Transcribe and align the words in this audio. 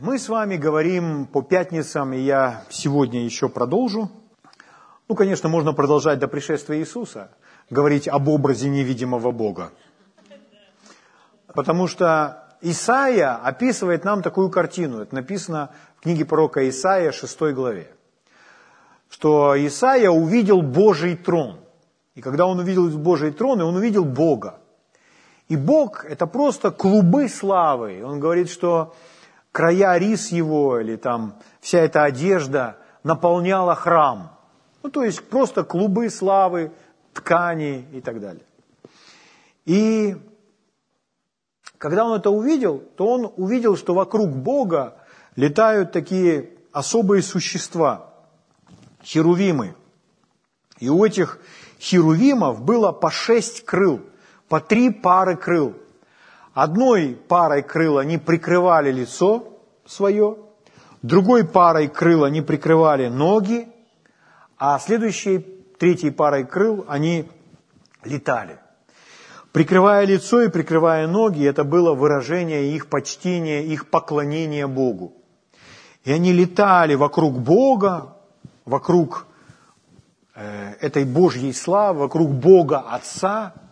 Мы 0.00 0.18
с 0.18 0.28
вами 0.28 0.56
говорим 0.56 1.26
по 1.26 1.42
пятницам, 1.42 2.12
и 2.12 2.18
я 2.18 2.64
сегодня 2.70 3.24
еще 3.24 3.48
продолжу. 3.48 4.10
Ну, 5.08 5.14
конечно, 5.14 5.48
можно 5.48 5.72
продолжать 5.72 6.18
до 6.18 6.26
пришествия 6.26 6.80
Иисуса, 6.80 7.30
говорить 7.70 8.08
об 8.08 8.26
образе 8.26 8.68
невидимого 8.68 9.30
Бога. 9.30 9.70
Потому 11.54 11.86
что 11.86 12.48
Исаия 12.62 13.36
описывает 13.36 14.04
нам 14.04 14.22
такую 14.22 14.50
картину. 14.50 15.02
Это 15.02 15.14
написано 15.14 15.70
в 15.98 16.00
книге 16.00 16.24
пророка 16.24 16.68
Исаия, 16.68 17.12
6 17.12 17.40
главе. 17.52 17.92
Что 19.08 19.54
Исаия 19.56 20.10
увидел 20.10 20.62
Божий 20.62 21.16
трон. 21.16 21.60
И 22.16 22.20
когда 22.22 22.46
он 22.46 22.58
увидел 22.58 22.88
Божий 22.98 23.30
трон, 23.30 23.60
он 23.60 23.76
увидел 23.76 24.04
Бога. 24.04 24.58
И 25.46 25.56
Бог– 25.56 26.04
это 26.08 26.26
просто 26.26 26.72
клубы 26.72 27.28
славы. 27.28 28.02
Он 28.04 28.18
говорит, 28.18 28.50
что 28.50 28.94
края 29.52 29.98
рис 29.98 30.28
его 30.28 30.80
или 30.80 30.96
там 30.96 31.38
вся 31.60 31.80
эта 31.80 32.04
одежда 32.04 32.76
наполняла 33.02 33.74
храм. 33.74 34.36
Ну, 34.82 34.90
то 34.90 35.02
есть 35.04 35.28
просто 35.28 35.64
клубы 35.64 36.08
славы, 36.10 36.72
ткани 37.12 37.86
и 37.92 38.00
так 38.00 38.20
далее. 38.20 38.44
И 39.64 40.16
когда 41.78 42.04
он 42.04 42.18
это 42.18 42.30
увидел, 42.30 42.78
то 42.96 43.06
он 43.06 43.32
увидел, 43.36 43.76
что 43.76 43.94
вокруг 43.94 44.30
Бога 44.30 44.96
летают 45.36 45.92
такие 45.92 46.50
особые 46.72 47.22
существа, 47.22 48.14
херувимы. 49.02 49.74
И 50.78 50.88
у 50.88 51.04
этих 51.04 51.40
херувимов 51.78 52.62
было 52.62 52.92
по 52.92 53.10
шесть 53.10 53.64
крыл, 53.64 54.00
по 54.48 54.60
три 54.60 54.90
пары 54.90 55.36
крыл– 55.36 55.74
Одной 56.54 57.16
парой 57.28 57.62
крыл 57.62 57.98
они 57.98 58.18
прикрывали 58.18 58.90
лицо 58.90 59.60
свое, 59.86 60.36
другой 61.02 61.44
парой 61.44 61.86
крыл 61.86 62.24
они 62.24 62.42
прикрывали 62.42 63.06
ноги, 63.06 63.68
а 64.58 64.78
следующей, 64.80 65.38
третьей 65.78 66.10
парой 66.10 66.44
крыл 66.44 66.84
они 66.88 67.30
летали. 68.04 68.58
Прикрывая 69.52 70.04
лицо 70.04 70.42
и 70.42 70.48
прикрывая 70.48 71.06
ноги, 71.06 71.44
это 71.44 71.64
было 71.64 71.94
выражение 71.94 72.74
их 72.74 72.88
почтения, 72.88 73.64
их 73.64 73.88
поклонения 73.88 74.66
Богу. 74.66 75.12
И 76.04 76.12
они 76.12 76.32
летали 76.32 76.94
вокруг 76.94 77.38
Бога, 77.38 78.16
вокруг 78.64 79.26
э, 80.34 80.74
этой 80.80 81.04
Божьей 81.04 81.52
славы, 81.52 82.00
вокруг 82.00 82.30
Бога 82.30 82.80
Отца– 82.80 83.54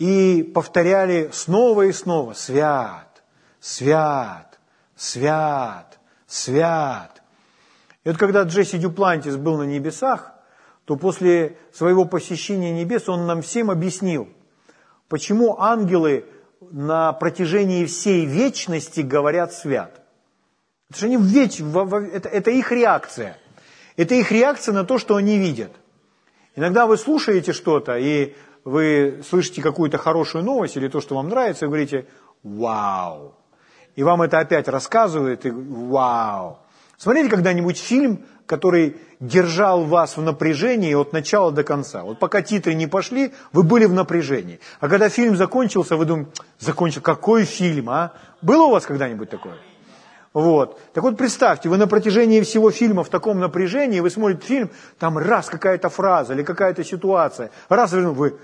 и 0.00 0.42
повторяли 0.42 1.28
снова 1.30 1.82
и 1.82 1.92
снова 1.92 2.32
«Свят, 2.32 3.22
свят, 3.60 4.58
свят, 4.96 5.98
свят». 6.26 7.22
И 8.02 8.08
вот 8.08 8.16
когда 8.16 8.44
Джесси 8.44 8.78
Дюплантис 8.78 9.36
был 9.36 9.58
на 9.58 9.64
небесах, 9.64 10.32
то 10.86 10.96
после 10.96 11.58
своего 11.70 12.06
посещения 12.06 12.72
небес 12.72 13.10
он 13.10 13.26
нам 13.26 13.42
всем 13.42 13.70
объяснил, 13.70 14.30
почему 15.10 15.60
ангелы 15.60 16.24
на 16.62 17.12
протяжении 17.12 17.84
всей 17.84 18.24
вечности 18.24 19.02
говорят 19.02 19.52
«свят». 19.52 20.00
Это, 20.88 20.98
же 20.98 21.06
они 21.06 21.18
веч... 21.18 21.60
это, 21.60 22.28
это 22.30 22.50
их 22.50 22.72
реакция. 22.72 23.36
Это 23.98 24.14
их 24.14 24.32
реакция 24.32 24.72
на 24.72 24.84
то, 24.84 24.96
что 24.96 25.16
они 25.16 25.36
видят. 25.36 25.72
Иногда 26.56 26.86
вы 26.86 26.96
слушаете 26.96 27.52
что-то, 27.52 27.98
и 27.98 28.34
вы 28.64 29.22
слышите 29.28 29.62
какую-то 29.62 29.98
хорошую 29.98 30.44
новость 30.44 30.76
или 30.76 30.88
то, 30.88 31.00
что 31.00 31.14
вам 31.14 31.28
нравится, 31.28 31.64
и 31.64 31.68
говорите 31.68 32.06
«Вау!» 32.42 33.34
И 33.96 34.02
вам 34.02 34.22
это 34.22 34.38
опять 34.38 34.68
рассказывают, 34.68 35.46
и 35.46 35.50
«Вау!» 35.50 36.58
Смотрите 36.96 37.30
когда-нибудь 37.30 37.78
фильм, 37.78 38.26
который 38.44 38.96
держал 39.20 39.84
вас 39.84 40.16
в 40.16 40.22
напряжении 40.22 40.92
от 40.92 41.12
начала 41.12 41.52
до 41.52 41.64
конца. 41.64 42.02
Вот 42.02 42.18
пока 42.18 42.42
титры 42.42 42.74
не 42.74 42.86
пошли, 42.86 43.32
вы 43.52 43.62
были 43.62 43.86
в 43.86 43.94
напряжении. 43.94 44.60
А 44.80 44.88
когда 44.88 45.08
фильм 45.08 45.36
закончился, 45.36 45.96
вы 45.96 46.04
думаете, 46.04 46.32
закончил, 46.58 47.00
какой 47.00 47.44
фильм, 47.44 47.88
а? 47.88 48.12
Было 48.42 48.64
у 48.64 48.70
вас 48.72 48.84
когда-нибудь 48.84 49.30
такое? 49.30 49.54
Вот. 50.32 50.78
Так 50.92 51.02
вот 51.02 51.16
представьте, 51.16 51.68
вы 51.68 51.76
на 51.76 51.88
протяжении 51.88 52.40
всего 52.40 52.70
фильма 52.70 53.02
в 53.02 53.08
таком 53.08 53.40
напряжении, 53.40 53.98
вы 53.98 54.10
смотрите 54.10 54.46
фильм, 54.46 54.70
там 54.98 55.18
раз 55.18 55.46
какая-то 55.46 55.88
фраза 55.88 56.34
или 56.34 56.44
какая-то 56.44 56.84
ситуация, 56.84 57.50
раз 57.68 57.92
вы, 57.92 58.38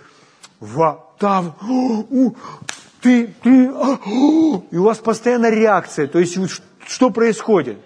ва, 0.58 1.04
там, 1.18 1.54
у, 1.62 2.34
ты, 3.00 3.28
ты, 3.40 3.68
а, 3.68 3.98
и 4.70 4.76
у 4.76 4.82
вас 4.82 4.98
постоянно 4.98 5.48
реакция, 5.48 6.08
то 6.08 6.18
есть 6.18 6.36
что 6.88 7.10
происходит? 7.10 7.78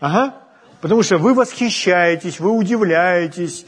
Ага, 0.00 0.34
потому 0.80 1.04
что 1.04 1.18
вы 1.18 1.32
восхищаетесь, 1.32 2.40
вы 2.40 2.50
удивляетесь, 2.50 3.66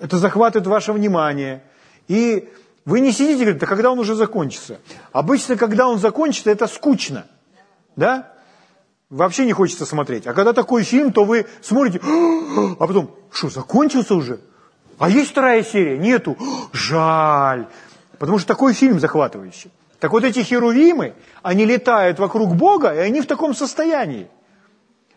это 0.00 0.18
захватывает 0.18 0.66
ваше 0.66 0.92
внимание, 0.92 1.62
и 2.08 2.50
вы 2.84 3.00
не 3.00 3.12
сидите 3.12 3.44
говорите, 3.44 3.60
да 3.60 3.66
когда 3.66 3.90
он 3.90 3.98
уже 3.98 4.14
закончится? 4.14 4.80
Обычно, 5.12 5.56
когда 5.56 5.88
он 5.88 5.98
закончится, 5.98 6.50
это 6.50 6.66
скучно, 6.66 7.24
да? 7.96 8.31
Вообще 9.12 9.44
не 9.44 9.52
хочется 9.52 9.86
смотреть. 9.86 10.26
А 10.26 10.32
когда 10.32 10.52
такой 10.52 10.82
фильм, 10.82 11.12
то 11.12 11.24
вы 11.24 11.46
смотрите, 11.60 12.00
а 12.02 12.86
потом, 12.86 13.14
что, 13.30 13.50
закончился 13.50 14.14
уже? 14.14 14.40
А 14.98 15.08
есть 15.08 15.30
вторая 15.30 15.62
серия? 15.62 15.98
Нету. 15.98 16.36
Жаль. 16.72 17.66
Потому 18.18 18.38
что 18.38 18.48
такой 18.48 18.72
фильм 18.72 19.00
захватывающий. 19.00 19.70
Так 19.98 20.12
вот 20.12 20.24
эти 20.24 20.40
херувимы, 20.40 21.14
они 21.42 21.64
летают 21.64 22.18
вокруг 22.18 22.56
Бога, 22.56 22.92
и 22.94 22.98
они 22.98 23.20
в 23.20 23.26
таком 23.26 23.54
состоянии. 23.54 24.28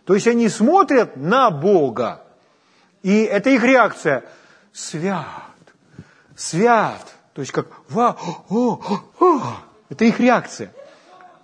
То 0.05 0.13
есть 0.13 0.27
они 0.27 0.49
смотрят 0.49 1.17
на 1.17 1.49
Бога. 1.49 2.21
И 3.01 3.23
это 3.23 3.49
их 3.49 3.63
реакция. 3.63 4.23
Свят, 4.73 5.25
свят. 6.35 7.15
То 7.33 7.41
есть 7.41 7.51
как, 7.51 7.67
ва, 7.89 8.17
о, 8.49 8.79
о. 9.19 9.43
Это 9.89 10.05
их 10.05 10.19
реакция. 10.19 10.71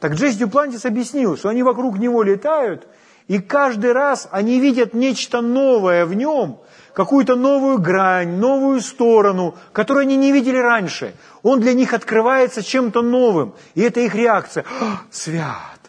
Так 0.01 0.13
Джесс 0.13 0.35
Дюплантис 0.35 0.83
объяснил, 0.85 1.37
что 1.37 1.49
они 1.49 1.61
вокруг 1.61 1.99
него 1.99 2.23
летают, 2.23 2.87
и 3.27 3.37
каждый 3.37 3.93
раз 3.93 4.27
они 4.31 4.59
видят 4.59 4.95
нечто 4.95 5.41
новое 5.41 6.07
в 6.07 6.15
нем, 6.15 6.59
какую-то 6.93 7.35
новую 7.35 7.77
грань, 7.77 8.29
новую 8.37 8.81
сторону, 8.81 9.55
которую 9.71 10.01
они 10.01 10.17
не 10.17 10.31
видели 10.31 10.57
раньше. 10.57 11.13
Он 11.43 11.59
для 11.59 11.75
них 11.75 11.93
открывается 11.93 12.63
чем-то 12.63 13.03
новым. 13.03 13.53
И 13.75 13.81
это 13.81 13.99
их 13.99 14.15
реакция. 14.15 14.65
Свят, 15.11 15.79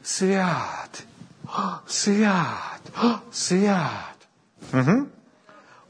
свят, 0.00 1.02
свят, 1.88 2.82
свят. 3.32 4.16
Угу. 4.72 5.08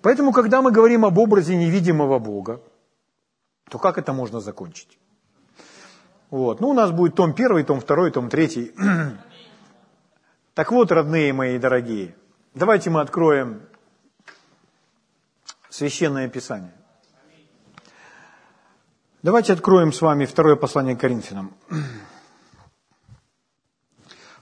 Поэтому, 0.00 0.32
когда 0.32 0.62
мы 0.62 0.72
говорим 0.72 1.04
об 1.04 1.18
образе 1.18 1.54
невидимого 1.54 2.18
Бога, 2.18 2.58
то 3.70 3.78
как 3.78 3.98
это 3.98 4.14
можно 4.14 4.40
закончить? 4.40 4.98
Вот. 6.30 6.60
Ну, 6.60 6.70
у 6.70 6.72
нас 6.72 6.90
будет 6.90 7.14
том 7.14 7.34
первый, 7.34 7.64
том 7.64 7.80
второй, 7.80 8.10
том 8.10 8.28
третий. 8.28 8.72
Так 10.54 10.72
вот, 10.72 10.90
родные 10.90 11.34
мои 11.34 11.58
дорогие, 11.58 12.16
давайте 12.54 12.88
мы 12.88 13.02
откроем 13.02 13.60
Священное 15.68 16.30
Писание. 16.30 16.72
Давайте 19.22 19.52
откроем 19.52 19.92
с 19.92 20.00
вами 20.00 20.24
второе 20.24 20.56
послание 20.56 20.96
к 20.96 21.00
Коринфянам. 21.00 21.54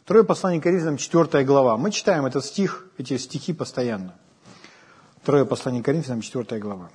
Второе 0.05 0.22
послание 0.22 0.61
к 0.61 0.65
Коринфянам, 0.65 0.99
четвертая 0.99 1.45
глава. 1.45 1.77
Мы 1.77 1.91
читаем 1.91 2.27
этот 2.27 2.45
стих, 2.45 2.87
эти 2.97 3.19
стихи 3.19 3.53
постоянно. 3.53 4.15
Второе 5.22 5.45
послание 5.45 5.83
к 5.83 5.87
Коринфянам, 5.87 6.21
четвертая 6.21 6.61
глава. 6.61 6.91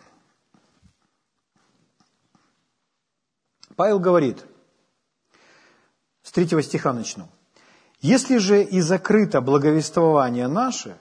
Павел 3.75 3.99
говорит– 3.99 4.45
с 6.29 6.31
третьего 6.31 6.61
стиха 6.61 6.93
начну. 6.93 7.27
«Если 8.01 8.37
же 8.37 8.61
и 8.61 8.81
закрыто 8.81 9.41
благовествование 9.41 10.47
наше, 10.47 10.95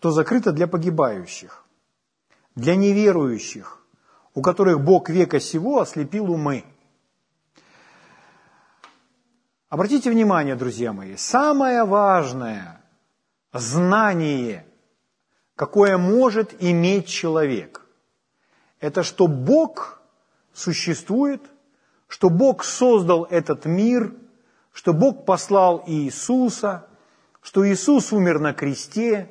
то 0.00 0.10
закрыто 0.10 0.50
для 0.50 0.66
погибающих, 0.66 1.64
для 2.56 2.74
неверующих, 2.74 3.78
у 4.34 4.42
которых 4.42 4.80
Бог 4.80 5.10
века 5.10 5.38
сего 5.38 5.80
ослепил 5.80 6.28
умы». 6.28 6.64
Обратите 9.68 10.10
внимание, 10.10 10.56
друзья 10.56 10.92
мои, 10.92 11.14
самое 11.14 11.84
важное 11.84 12.80
знание, 13.52 14.66
какое 15.54 15.98
может 15.98 16.52
иметь 16.60 17.06
человек, 17.06 17.86
это 18.80 19.04
что 19.04 19.28
Бог 19.28 20.00
существует, 20.52 21.42
что 22.08 22.28
Бог 22.28 22.64
создал 22.64 23.22
этот 23.22 23.66
мир– 23.66 24.16
что 24.74 24.92
Бог 24.92 25.24
послал 25.24 25.84
Иисуса, 25.86 26.86
что 27.40 27.66
Иисус 27.66 28.12
умер 28.12 28.40
на 28.40 28.52
кресте, 28.52 29.30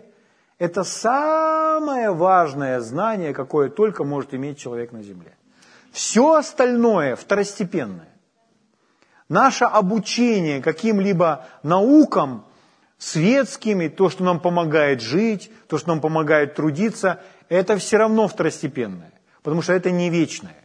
это 0.57 0.83
самое 0.83 2.11
важное 2.11 2.79
знание, 2.79 3.33
какое 3.33 3.69
только 3.69 4.05
может 4.05 4.33
иметь 4.33 4.57
человек 4.57 4.93
на 4.93 5.03
земле. 5.03 5.35
Все 5.91 6.33
остальное 6.33 7.15
второстепенное. 7.15 8.07
наше 9.29 9.65
обучение 9.65 10.61
каким-либо 10.61 11.45
наукам 11.63 12.45
светскими, 12.97 13.89
то, 13.89 14.09
что 14.09 14.23
нам 14.23 14.39
помогает 14.39 15.01
жить, 15.01 15.51
то, 15.67 15.77
что 15.77 15.89
нам 15.89 16.01
помогает 16.01 16.55
трудиться, 16.55 17.21
это 17.49 17.77
все 17.77 17.97
равно 17.97 18.27
второстепенное, 18.27 19.11
потому 19.41 19.61
что 19.61 19.73
это 19.73 19.91
не 19.91 20.09
вечное. 20.09 20.55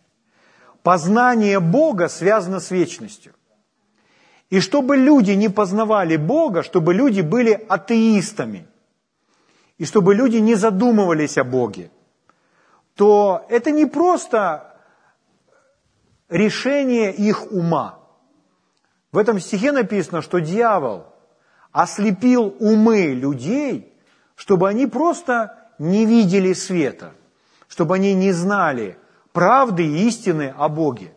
Познание 0.83 1.61
Бога 1.61 2.09
связано 2.09 2.61
с 2.61 2.71
вечностью. 2.71 3.35
И 4.51 4.61
чтобы 4.61 4.97
люди 4.97 5.33
не 5.33 5.49
познавали 5.49 6.17
Бога, 6.17 6.63
чтобы 6.63 6.95
люди 6.95 7.21
были 7.21 7.53
атеистами, 7.69 8.67
и 9.77 9.85
чтобы 9.85 10.15
люди 10.15 10.39
не 10.39 10.55
задумывались 10.55 11.37
о 11.37 11.45
Боге, 11.45 11.91
то 12.95 13.45
это 13.49 13.71
не 13.71 13.87
просто 13.87 14.75
решение 16.29 17.13
их 17.15 17.53
ума. 17.53 17.99
В 19.13 19.19
этом 19.19 19.39
стихе 19.39 19.73
написано, 19.73 20.23
что 20.23 20.41
дьявол 20.41 21.07
ослепил 21.71 22.57
умы 22.59 23.09
людей, 23.09 23.93
чтобы 24.35 24.69
они 24.69 24.87
просто 24.87 25.71
не 25.79 26.07
видели 26.07 26.55
света, 26.55 27.13
чтобы 27.69 27.97
они 27.97 28.15
не 28.15 28.33
знали 28.33 28.99
правды 29.33 29.87
и 29.87 30.09
истины 30.09 30.55
о 30.57 30.69
Боге. 30.69 31.13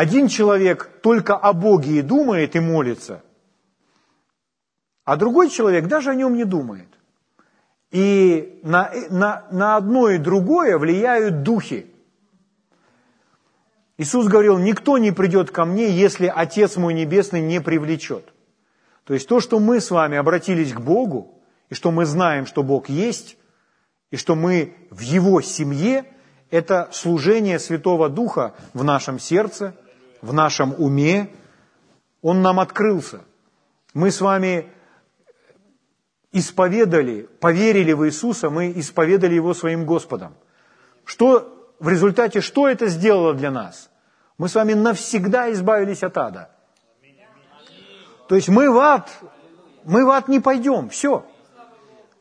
Один 0.00 0.28
человек 0.28 0.88
только 1.02 1.36
о 1.36 1.52
Боге 1.52 1.98
и 1.98 2.00
думает, 2.00 2.56
и 2.56 2.60
молится, 2.60 3.22
а 5.04 5.16
другой 5.16 5.50
человек 5.50 5.88
даже 5.88 6.08
о 6.08 6.14
нем 6.14 6.36
не 6.36 6.44
думает. 6.44 6.88
И 7.90 8.60
на, 8.62 8.90
на, 9.10 9.46
на 9.50 9.76
одно 9.76 10.08
и 10.08 10.16
другое 10.16 10.78
влияют 10.78 11.42
духи. 11.42 11.86
Иисус 13.98 14.26
говорил, 14.26 14.56
никто 14.56 14.96
не 14.96 15.12
придет 15.12 15.50
ко 15.50 15.66
мне, 15.66 15.90
если 15.90 16.32
Отец 16.34 16.78
мой 16.78 16.94
Небесный 16.94 17.42
не 17.42 17.60
привлечет. 17.60 18.32
То 19.04 19.12
есть 19.12 19.28
то, 19.28 19.38
что 19.38 19.60
мы 19.60 19.82
с 19.82 19.90
вами 19.90 20.16
обратились 20.16 20.72
к 20.72 20.80
Богу, 20.80 21.42
и 21.68 21.74
что 21.74 21.90
мы 21.90 22.06
знаем, 22.06 22.46
что 22.46 22.62
Бог 22.62 22.88
есть, 22.88 23.36
и 24.10 24.16
что 24.16 24.34
мы 24.34 24.72
в 24.88 25.00
Его 25.00 25.42
семье, 25.42 26.06
это 26.50 26.88
служение 26.90 27.58
Святого 27.58 28.08
Духа 28.08 28.54
в 28.72 28.82
нашем 28.82 29.18
сердце, 29.18 29.74
в 30.22 30.32
нашем 30.32 30.74
уме. 30.78 31.30
Он 32.22 32.42
нам 32.42 32.60
открылся. 32.60 33.20
Мы 33.94 34.10
с 34.10 34.20
вами 34.20 34.70
исповедали, 36.32 37.28
поверили 37.40 37.92
в 37.92 38.06
Иисуса, 38.06 38.50
мы 38.50 38.72
исповедали 38.76 39.34
Его 39.34 39.54
своим 39.54 39.84
Господом. 39.84 40.34
Что 41.04 41.72
в 41.80 41.88
результате, 41.88 42.40
что 42.40 42.68
это 42.68 42.86
сделало 42.86 43.34
для 43.34 43.50
нас? 43.50 43.90
Мы 44.38 44.48
с 44.48 44.54
вами 44.54 44.74
навсегда 44.74 45.52
избавились 45.52 46.02
от 46.02 46.16
ада. 46.16 46.50
То 48.28 48.36
есть 48.36 48.48
мы 48.48 48.70
в 48.70 48.78
ад, 48.78 49.10
мы 49.84 50.06
в 50.06 50.10
ад 50.10 50.28
не 50.28 50.38
пойдем, 50.38 50.88
все. 50.88 51.26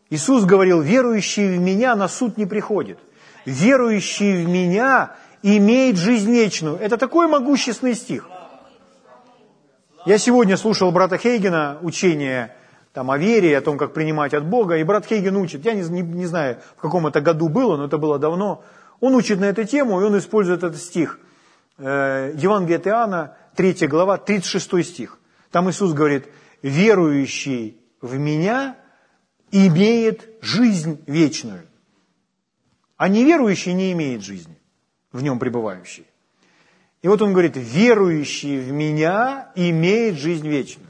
Иисус 0.10 0.44
говорил, 0.44 0.82
верующий 0.82 1.56
в 1.56 1.60
Меня 1.60 1.96
на 1.96 2.08
суд 2.08 2.36
не 2.36 2.48
приходит. 2.48 2.98
Верующий 3.46 4.44
в 4.44 4.50
Меня 4.50 5.16
имеет 5.42 5.98
жизнь 5.98 6.32
вечную. 6.32 6.78
Это 6.78 6.98
такой 6.98 7.28
могущественный 7.28 7.96
стих. 7.96 8.28
Я 10.06 10.18
сегодня 10.18 10.58
слушал 10.58 10.92
брата 10.92 11.18
Хейгена 11.18 11.80
учение 11.82 12.56
там, 12.94 13.12
о 13.12 13.18
вере, 13.18 13.58
о 13.58 13.62
том, 13.62 13.78
как 13.78 13.94
принимать 13.94 14.34
от 14.34 14.46
Бога, 14.46 14.78
и 14.78 14.84
брат 14.84 15.06
Хейген 15.06 15.36
учит, 15.36 15.66
я 15.66 15.74
не, 15.74 15.84
не, 15.84 16.02
не 16.02 16.26
знаю, 16.26 16.58
в 16.78 16.82
каком 16.82 17.06
это 17.06 17.22
году 17.22 17.50
было, 17.50 17.78
но 17.78 17.86
это 17.86 17.98
было 17.98 18.18
давно, 18.18 18.64
он 19.00 19.14
учит 19.16 19.40
на 19.40 19.46
эту 19.46 19.66
тему, 19.66 20.02
и 20.02 20.04
он 20.04 20.18
использует 20.18 20.64
этот 20.64 20.82
стих– 20.82 21.20
Э, 21.80 22.34
Евангелие 22.36 22.78
от 22.78 22.88
Иоанна, 22.88 23.38
3 23.56 23.88
глава, 23.88 24.18
36 24.18 24.86
стих. 24.86 25.18
Там 25.50 25.70
Иисус 25.70 25.94
говорит, 25.94 26.28
верующий 26.62 27.78
в 28.02 28.18
Меня 28.18 28.76
имеет 29.52 30.30
жизнь 30.42 31.02
вечную, 31.08 31.64
а 32.98 33.08
неверующий 33.08 33.74
не 33.74 33.94
имеет 33.94 34.24
жизни, 34.24 34.59
в 35.12 35.22
нем 35.22 35.40
пребывающий. 35.40 36.06
И 37.02 37.08
вот 37.08 37.22
он 37.22 37.32
говорит, 37.32 37.54
верующий 37.56 38.60
в 38.60 38.72
Меня 38.72 39.52
имеет 39.56 40.16
жизнь 40.16 40.48
вечную. 40.48 40.88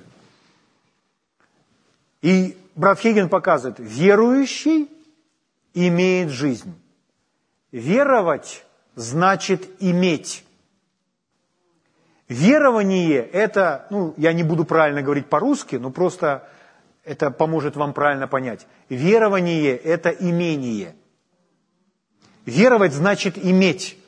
И 2.21 2.57
брат 2.75 3.00
Хейген 3.00 3.30
показывает, 3.30 3.77
верующий 3.80 4.89
имеет 5.74 6.30
жизнь. 6.30 6.74
Веровать 7.71 8.66
значит 8.95 9.69
иметь. 9.80 10.44
Верование– 12.27 13.21
это, 13.33 13.88
ну, 13.89 14.13
я 14.18 14.33
не 14.33 14.44
буду 14.44 14.66
правильно 14.66 15.01
говорить 15.01 15.27
по-русски, 15.27 15.77
но 15.77 15.89
просто 15.89 16.48
это 17.04 17.31
поможет 17.31 17.75
вам 17.75 17.94
правильно 17.94 18.27
понять. 18.27 18.68
Верование– 18.89 19.75
это 19.77 20.10
имение. 20.10 20.95
Веровать 22.45 22.94
значит 22.94 23.38
иметь. 23.44 23.99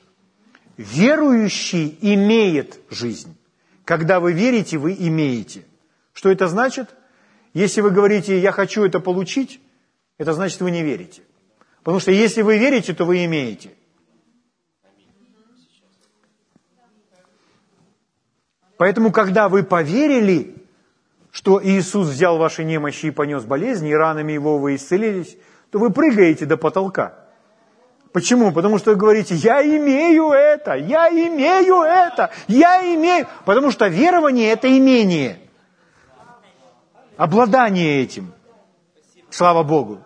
Верующий 0.81 1.98
имеет 2.01 2.80
жизнь. 2.89 3.38
Когда 3.86 4.19
вы 4.19 4.33
верите, 4.33 4.78
вы 4.78 4.95
имеете. 4.98 5.63
Что 6.13 6.31
это 6.31 6.48
значит? 6.48 6.89
Если 7.54 7.81
вы 7.81 7.92
говорите 7.92 8.39
«я 8.39 8.51
хочу 8.51 8.83
это 8.83 9.00
получить», 9.00 9.62
это 10.18 10.33
значит, 10.33 10.62
вы 10.62 10.72
не 10.72 10.83
верите. 10.83 11.22
Потому 11.83 12.00
что 12.00 12.12
если 12.12 12.42
вы 12.42 12.57
верите, 12.57 12.94
то 12.94 13.06
вы 13.06 13.25
имеете. 13.25 13.72
Поэтому, 18.78 19.12
когда 19.12 19.50
вы 19.50 19.63
поверили, 19.63 20.56
что 21.31 21.62
Иисус 21.63 22.07
взял 22.07 22.38
ваши 22.38 22.63
немощи 22.63 23.07
и 23.07 23.12
понес 23.12 23.44
болезни, 23.44 23.89
и 23.89 23.94
ранами 23.95 24.31
Его 24.31 24.57
вы 24.57 24.75
исцелились, 24.75 25.38
то 25.69 25.80
вы 25.80 25.92
прыгаете 25.92 26.45
до 26.45 26.57
потолка. 26.57 27.31
Почему? 28.13 28.51
Потому 28.51 28.77
что 28.77 28.91
вы 28.91 28.97
говорите, 28.97 29.35
я 29.35 29.61
имею 29.63 30.31
это, 30.31 30.73
я 30.73 31.07
имею 31.09 31.81
это, 31.81 32.31
я 32.47 32.81
имею. 32.93 33.27
Потому 33.45 33.71
что 33.71 33.87
верование– 33.87 34.51
это 34.51 34.67
имение. 34.67 35.39
Обладание 37.15 38.03
этим. 38.03 38.33
Слава 39.29 39.63
Богу. 39.63 39.99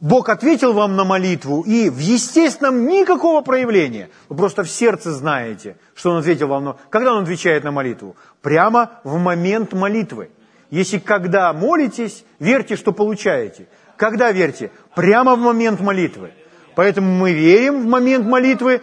Бог 0.00 0.28
ответил 0.28 0.74
вам 0.74 0.94
на 0.94 1.04
молитву, 1.04 1.62
и 1.62 1.90
в 1.90 1.98
естественном 1.98 2.86
никакого 2.86 3.40
проявления. 3.40 4.10
Вы 4.28 4.36
просто 4.36 4.62
в 4.62 4.70
сердце 4.70 5.12
знаете, 5.12 5.76
что 5.94 6.10
Он 6.10 6.18
ответил 6.18 6.48
вам. 6.48 6.64
На... 6.64 6.76
Когда 6.90 7.14
Он 7.14 7.22
отвечает 7.22 7.64
на 7.64 7.72
молитву? 7.72 8.14
Прямо 8.42 9.00
в 9.02 9.16
момент 9.18 9.72
молитвы. 9.72 10.30
Если 10.70 10.98
когда 10.98 11.52
молитесь, 11.52 12.24
верьте, 12.38 12.76
что 12.76 12.92
получаете. 12.92 13.66
Когда 13.96 14.30
верьте? 14.30 14.70
Прямо 14.94 15.34
в 15.34 15.38
момент 15.38 15.80
молитвы. 15.80 16.32
Поэтому 16.78 17.10
мы 17.10 17.32
верим 17.32 17.82
в 17.82 17.86
момент 17.86 18.24
молитвы, 18.24 18.82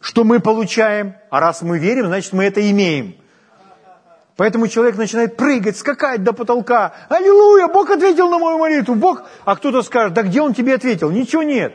что 0.00 0.24
мы 0.24 0.40
получаем. 0.40 1.14
А 1.30 1.38
раз 1.38 1.62
мы 1.62 1.78
верим, 1.78 2.06
значит 2.06 2.32
мы 2.32 2.42
это 2.42 2.60
имеем. 2.72 3.14
Поэтому 4.36 4.66
человек 4.66 4.96
начинает 4.96 5.36
прыгать, 5.36 5.76
скакать 5.76 6.24
до 6.24 6.32
потолка. 6.32 6.92
Аллилуйя, 7.08 7.68
Бог 7.68 7.88
ответил 7.88 8.28
на 8.28 8.40
мою 8.40 8.58
молитву. 8.58 8.96
Бог, 8.96 9.22
а 9.44 9.54
кто-то 9.54 9.82
скажет, 9.82 10.14
да 10.14 10.22
где 10.22 10.40
он 10.40 10.54
тебе 10.54 10.74
ответил? 10.74 11.12
Ничего 11.12 11.44
нет. 11.44 11.72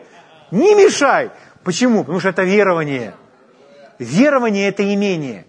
Не 0.52 0.76
мешай. 0.76 1.32
Почему? 1.64 2.02
Потому 2.02 2.20
что 2.20 2.28
это 2.28 2.44
верование. 2.44 3.14
Верование– 4.00 4.68
это 4.70 4.84
имение. 4.94 5.46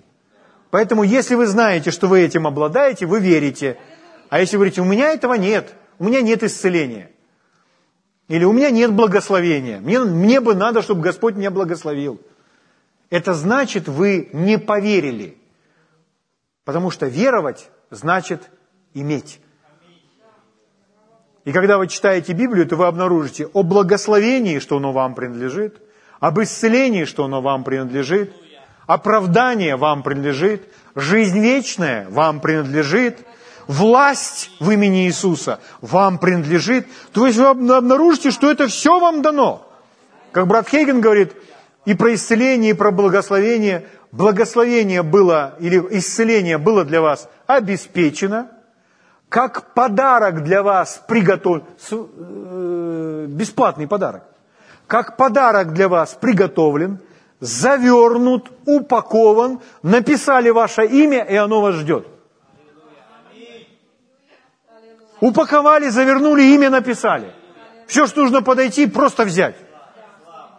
Поэтому, 0.71 1.03
если 1.03 1.35
вы 1.35 1.49
знаете, 1.49 1.91
что 1.91 2.07
вы 2.07 2.21
этим 2.21 2.47
обладаете, 2.47 3.07
вы 3.07 3.19
верите. 3.19 3.77
А 4.31 4.39
если 4.39 4.57
вы 4.57 4.67
говорите, 4.67 4.83
у 4.83 4.85
меня 4.85 5.13
этого 5.13 5.35
нет, 5.35 5.75
у 5.99 6.05
меня 6.05 6.21
нет 6.21 6.45
исцеления, 6.45 7.11
или 8.29 8.45
у 8.45 8.53
меня 8.53 8.71
нет 8.71 8.93
благословения, 8.93 9.81
мне, 9.81 10.01
мне 10.01 10.41
бы 10.41 10.55
надо, 10.55 10.83
чтобы 10.83 11.01
Господь 11.01 11.35
меня 11.35 11.51
благословил, 11.51 12.21
это 13.11 13.33
значит, 13.33 13.89
вы 13.89 14.29
не 14.33 14.59
поверили. 14.59 15.39
Потому 16.65 16.91
что 16.91 17.07
веровать 17.07 17.71
значит 17.91 18.51
иметь. 18.93 19.41
И 21.45 21.53
когда 21.53 21.79
вы 21.79 21.89
читаете 21.89 22.35
Библию, 22.35 22.67
то 22.67 22.77
вы 22.77 22.87
обнаружите 22.87 23.47
о 23.47 23.63
благословении, 23.63 24.59
что 24.59 24.77
оно 24.77 24.93
вам 24.93 25.15
принадлежит, 25.15 25.81
об 26.21 26.39
исцелении, 26.41 27.05
что 27.05 27.25
оно 27.25 27.41
вам 27.41 27.65
принадлежит, 27.65 28.35
оправдание 28.87 29.77
вам 29.77 30.03
принадлежит, 30.03 30.69
жизнь 30.95 31.39
вечная 31.41 32.07
вам 32.11 32.41
принадлежит, 32.41 33.25
власть 33.69 34.51
в 34.59 34.69
имени 34.71 35.07
Иисуса 35.07 35.61
вам 35.81 36.19
принадлежит. 36.19 36.89
То 37.13 37.27
есть 37.27 37.39
вы 37.39 37.47
обнаружите, 37.47 38.33
что 38.33 38.51
это 38.51 38.67
все 38.67 38.99
вам 38.99 39.23
дано. 39.23 39.65
Как 40.33 40.49
брат 40.49 40.69
Хейген 40.69 41.01
говорит, 41.01 41.33
и 41.85 41.95
про 41.95 42.15
исцеление, 42.15 42.73
и 42.73 42.75
про 42.75 42.91
благословение– 42.91 43.87
благословение 44.13 45.03
было 45.03 45.55
или 45.59 45.79
исцеление 45.91 46.59
было 46.59 46.85
для 46.85 47.01
вас 47.01 47.29
обеспечено, 47.47 48.51
как 49.29 49.75
подарок 49.75 50.43
для 50.43 50.63
вас 50.63 51.03
приготовлен, 51.07 51.65
э, 51.91 53.27
бесплатный 53.29 53.87
подарок, 53.87 54.25
как 54.87 55.17
подарок 55.17 55.75
для 55.75 55.89
вас 55.89 56.17
приготовлен, 56.19 57.01
завернут, 57.41 58.51
упакован, 58.65 59.61
написали 59.83 60.51
ваше 60.51 60.87
имя, 60.87 61.25
и 61.25 61.37
оно 61.37 61.61
вас 61.61 61.75
ждет. 61.77 62.07
Упаковали, 65.21 65.89
завернули, 65.89 66.43
имя 66.55 66.71
написали. 66.71 67.33
Все, 67.87 68.07
что 68.07 68.23
нужно 68.23 68.43
подойти, 68.43 68.87
просто 68.87 69.25
взять. 69.25 69.57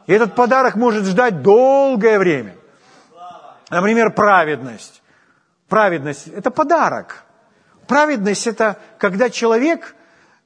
И 0.08 0.14
этот 0.14 0.36
подарок 0.36 0.76
может 0.76 1.06
ждать 1.06 1.42
долгое 1.42 2.18
время. 2.18 2.56
Например, 3.70 4.12
праведность. 4.12 5.02
Праведность– 5.68 6.28
это 6.36 6.50
подарок. 6.50 7.24
Праведность– 7.88 8.48
это 8.48 8.80
когда 8.98 9.30
человек 9.30 9.96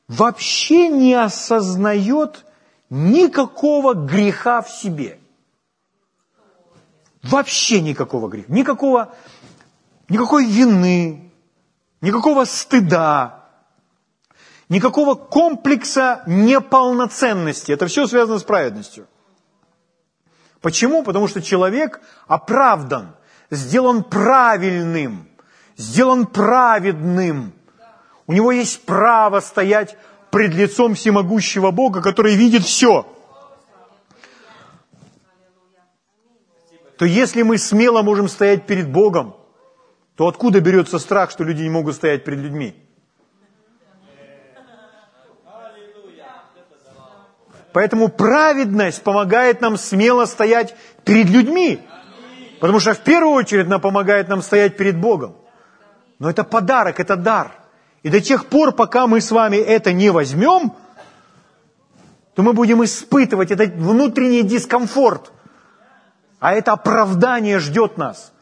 вообще 0.09 0.89
не 0.89 1.13
осознает 1.13 2.45
никакого 2.89 3.93
греха 3.93 4.61
в 4.61 4.69
себе. 4.69 5.19
Вообще 7.23 7.79
никакого 7.79 8.27
греха. 8.27 8.51
Никакого, 8.51 9.15
никакой 10.09 10.45
вины, 10.45 11.31
никакого 12.01 12.43
стыда, 12.43 13.42
никакого 14.73 15.13
комплекса 15.13 16.23
неполноценности. 16.25 17.71
Это 17.71 17.85
все 17.85 18.07
связано 18.07 18.39
с 18.39 18.43
праведностью. 18.43 19.07
Почему? 20.61 21.03
Потому 21.03 21.27
что 21.27 21.43
человек 21.43 22.01
оправдан, 22.27 23.15
сделан 23.51 24.03
правильным, 24.03 25.27
сделан 25.77 26.25
праведным. 26.25 27.53
У 28.25 28.33
него 28.33 28.51
есть 28.51 28.83
право 28.85 29.41
стоять 29.41 29.95
пред 30.31 30.55
лицом 30.55 30.95
всемогущего 30.95 31.69
Бога, 31.69 32.01
который 32.01 32.35
видит 32.35 32.63
все. 32.63 33.05
То 36.97 37.05
если 37.05 37.43
мы 37.43 37.59
смело 37.59 38.01
можем 38.01 38.27
стоять 38.27 38.65
перед 38.65 38.89
Богом, 38.89 39.35
то 40.15 40.27
откуда 40.27 40.61
берется 40.61 40.97
страх, 40.97 41.29
что 41.29 41.43
люди 41.43 41.61
не 41.61 41.69
могут 41.69 41.95
стоять 41.95 42.23
перед 42.23 42.39
людьми? 42.39 42.75
Поэтому 47.73 48.07
праведность 48.07 49.01
помогает 49.01 49.59
нам 49.59 49.77
смело 49.77 50.25
стоять 50.25 50.75
перед 51.03 51.29
людьми. 51.29 51.81
Потому 52.61 52.79
что 52.79 52.93
в 52.93 52.99
первую 52.99 53.33
очередь 53.33 53.65
она 53.65 53.79
помогает 53.79 54.29
нам 54.29 54.41
стоять 54.41 54.77
перед 54.77 54.97
Богом. 54.97 55.35
Но 56.19 56.29
это 56.29 56.43
подарок, 56.43 56.99
это 56.99 57.15
дар. 57.15 57.51
И 58.03 58.09
до 58.09 58.21
тех 58.21 58.45
пор, 58.45 58.73
пока 58.73 59.07
мы 59.07 59.19
с 59.19 59.31
вами 59.31 59.57
это 59.57 59.91
не 59.91 60.11
возьмем, 60.11 60.73
то 62.35 62.43
мы 62.43 62.53
будем 62.53 62.83
испытывать 62.83 63.51
этот 63.51 63.73
внутренний 63.73 64.43
дискомфорт. 64.43 65.31
А 66.39 66.53
это 66.53 66.73
оправдание 66.73 67.59
ждет 67.59 67.97
нас. 67.97 68.33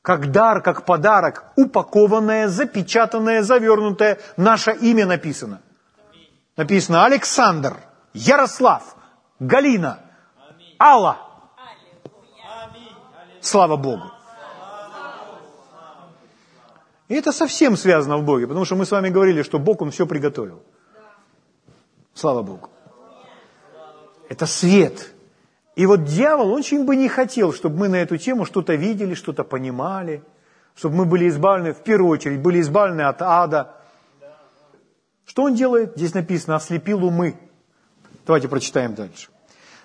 Как 0.00 0.30
дар, 0.30 0.62
как 0.62 0.84
подарок, 0.84 1.44
упакованное, 1.56 2.48
запечатанное, 2.48 3.42
завернутое, 3.42 4.18
наше 4.36 4.72
имя 4.72 5.06
написано. 5.06 5.60
Написано 6.56 7.04
Александр– 7.04 7.76
Ярослав, 8.14 8.96
Галина, 9.40 10.00
Алла. 10.78 11.18
Слава 13.40 13.76
Богу. 13.76 14.10
И 17.08 17.14
это 17.14 17.32
совсем 17.32 17.76
связано 17.76 18.16
в 18.16 18.24
Боге, 18.24 18.46
потому 18.46 18.64
что 18.64 18.76
мы 18.76 18.86
с 18.86 18.90
вами 18.90 19.10
говорили, 19.10 19.42
что 19.42 19.58
Бог, 19.58 19.82
Он 19.82 19.90
все 19.90 20.06
приготовил. 20.06 20.62
Слава 22.14 22.42
Богу. 22.42 22.70
Это 24.28 24.46
свет. 24.46 25.12
И 25.74 25.86
вот 25.86 26.04
дьявол 26.04 26.52
очень 26.52 26.84
бы 26.84 26.96
не 26.96 27.08
хотел, 27.08 27.52
чтобы 27.52 27.78
мы 27.78 27.88
на 27.88 27.96
эту 27.96 28.16
тему 28.16 28.44
что-то 28.44 28.74
видели, 28.74 29.14
что-то 29.14 29.44
понимали, 29.44 30.22
чтобы 30.74 30.96
мы 30.96 31.04
были 31.04 31.28
избавлены, 31.28 31.72
в 31.72 31.82
первую 31.82 32.10
очередь, 32.10 32.40
были 32.40 32.60
избавлены 32.60 33.02
от 33.02 33.20
ада. 33.22 33.76
Что 35.24 35.44
он 35.44 35.54
делает? 35.54 35.96
Здесь 35.96 36.14
написано, 36.14 36.56
ослепил 36.56 37.04
умы. 37.04 37.38
Давайте 38.26 38.48
прочитаем 38.48 38.94
дальше. 38.94 39.28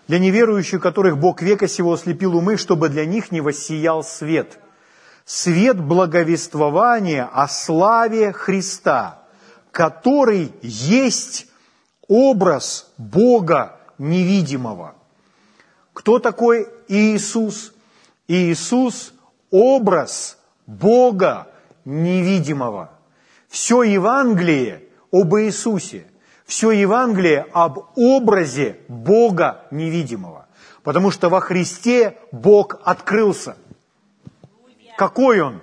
Для 0.08 0.20
неверующих, 0.20 0.82
которых 0.82 1.18
Бог 1.18 1.42
века 1.42 1.68
сего 1.68 1.94
ослепил 1.94 2.36
умы, 2.36 2.58
чтобы 2.58 2.90
для 2.90 3.06
них 3.06 3.32
не 3.32 3.42
воссиял 3.42 4.04
свет. 4.04 4.60
Свет 5.26 5.80
благовествования 5.80 7.26
о 7.26 7.48
славе 7.48 8.32
Христа, 8.32 9.24
который 9.72 10.54
есть 10.62 11.48
образ 12.08 12.94
Бога 12.98 13.80
невидимого. 13.98 14.96
Кто 15.92 16.20
такой 16.20 16.70
Иисус? 16.88 17.74
Иисус– 18.30 19.14
образ 19.52 20.38
Бога 20.66 21.48
невидимого. 21.84 22.92
Все 23.50 23.84
Евангелие 23.84 24.84
об 25.12 25.36
Иисусе– 25.36 26.08
все 26.48 26.72
Евангелие 26.72 27.46
об 27.52 27.80
образе 27.96 28.80
Бога 28.88 29.66
невидимого. 29.70 30.48
Потому 30.82 31.12
что 31.12 31.30
во 31.30 31.42
Христе 31.42 32.18
Бог 32.32 32.80
открылся. 32.84 33.58
Какой 34.98 35.42
Он? 35.42 35.62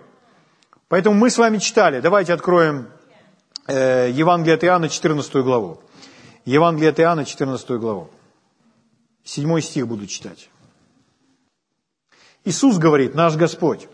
Поэтому 0.89 1.17
мы 1.17 1.31
с 1.31 1.39
вами 1.39 1.59
читали. 1.59 2.01
Давайте 2.01 2.35
откроем 2.35 2.89
э, 3.67 4.11
Евангелие 4.13 4.57
от 4.57 4.65
Иоанна, 4.65 4.91
14 4.91 5.35
главу. 5.37 5.81
Евангелие 6.45 6.91
от 6.91 7.01
Иоанна, 7.01 7.25
14 7.25 7.71
главу. 7.81 8.11
Седьмой 9.25 9.63
стих 9.63 9.89
буду 9.89 10.07
читать. 10.07 10.51
Иисус 12.45 12.77
говорит, 12.77 13.15
наш 13.15 13.37
Господь, 13.37 13.89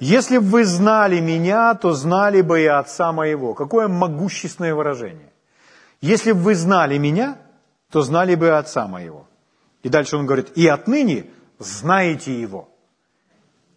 если 0.00 0.38
бы 0.38 0.46
вы 0.46 0.64
знали 0.64 1.20
меня, 1.20 1.74
то 1.74 1.92
знали 1.92 2.40
бы 2.40 2.62
и 2.62 2.66
Отца 2.66 3.12
моего. 3.12 3.52
Какое 3.52 3.88
могущественное 3.88 4.74
выражение. 4.74 5.27
Если 6.00 6.32
бы 6.32 6.40
вы 6.40 6.54
знали 6.54 6.98
меня, 6.98 7.38
то 7.90 8.02
знали 8.02 8.34
бы 8.34 8.50
Отца 8.50 8.86
моего. 8.86 9.26
И 9.82 9.88
дальше 9.88 10.16
он 10.16 10.26
говорит, 10.26 10.56
и 10.56 10.66
отныне 10.66 11.26
знаете 11.58 12.40
его. 12.40 12.68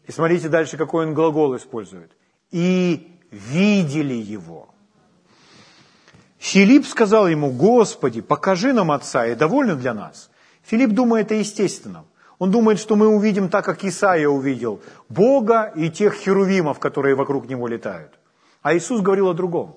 И 0.08 0.12
смотрите 0.12 0.50
дальше, 0.50 0.78
какой 0.78 1.06
он 1.06 1.13
глагол 1.13 1.56
использует. 1.56 2.12
И 2.51 3.18
видели 3.32 4.13
его. 4.13 4.70
Филипп 6.38 6.86
сказал 6.88 7.28
ему, 7.28 7.51
Господи, 7.51 8.22
покажи 8.22 8.74
нам 8.74 8.92
Отца, 8.92 9.28
и 9.28 9.36
довольно 9.36 9.75
для 9.75 9.94
нас. 9.94 10.30
Филипп 10.63 10.92
думает 10.92 11.32
о 11.32 11.36
естественном. 11.36 12.06
Он 12.40 12.50
думает, 12.50 12.80
что 12.80 12.96
мы 12.96 13.08
увидим 13.08 13.50
так, 13.50 13.66
как 13.66 13.84
Исаия 13.84 14.28
увидел, 14.28 14.82
Бога 15.10 15.72
и 15.75 15.92
тех 15.92 16.16
херувимов, 16.16 16.80
которые 16.80 17.13
вокруг 17.13 17.48
него 17.48 17.68
летают. 17.68 18.20
А 18.63 18.75
Иисус 18.75 19.01
говорил 19.01 19.30
о 19.30 19.34
другом. 19.34 19.75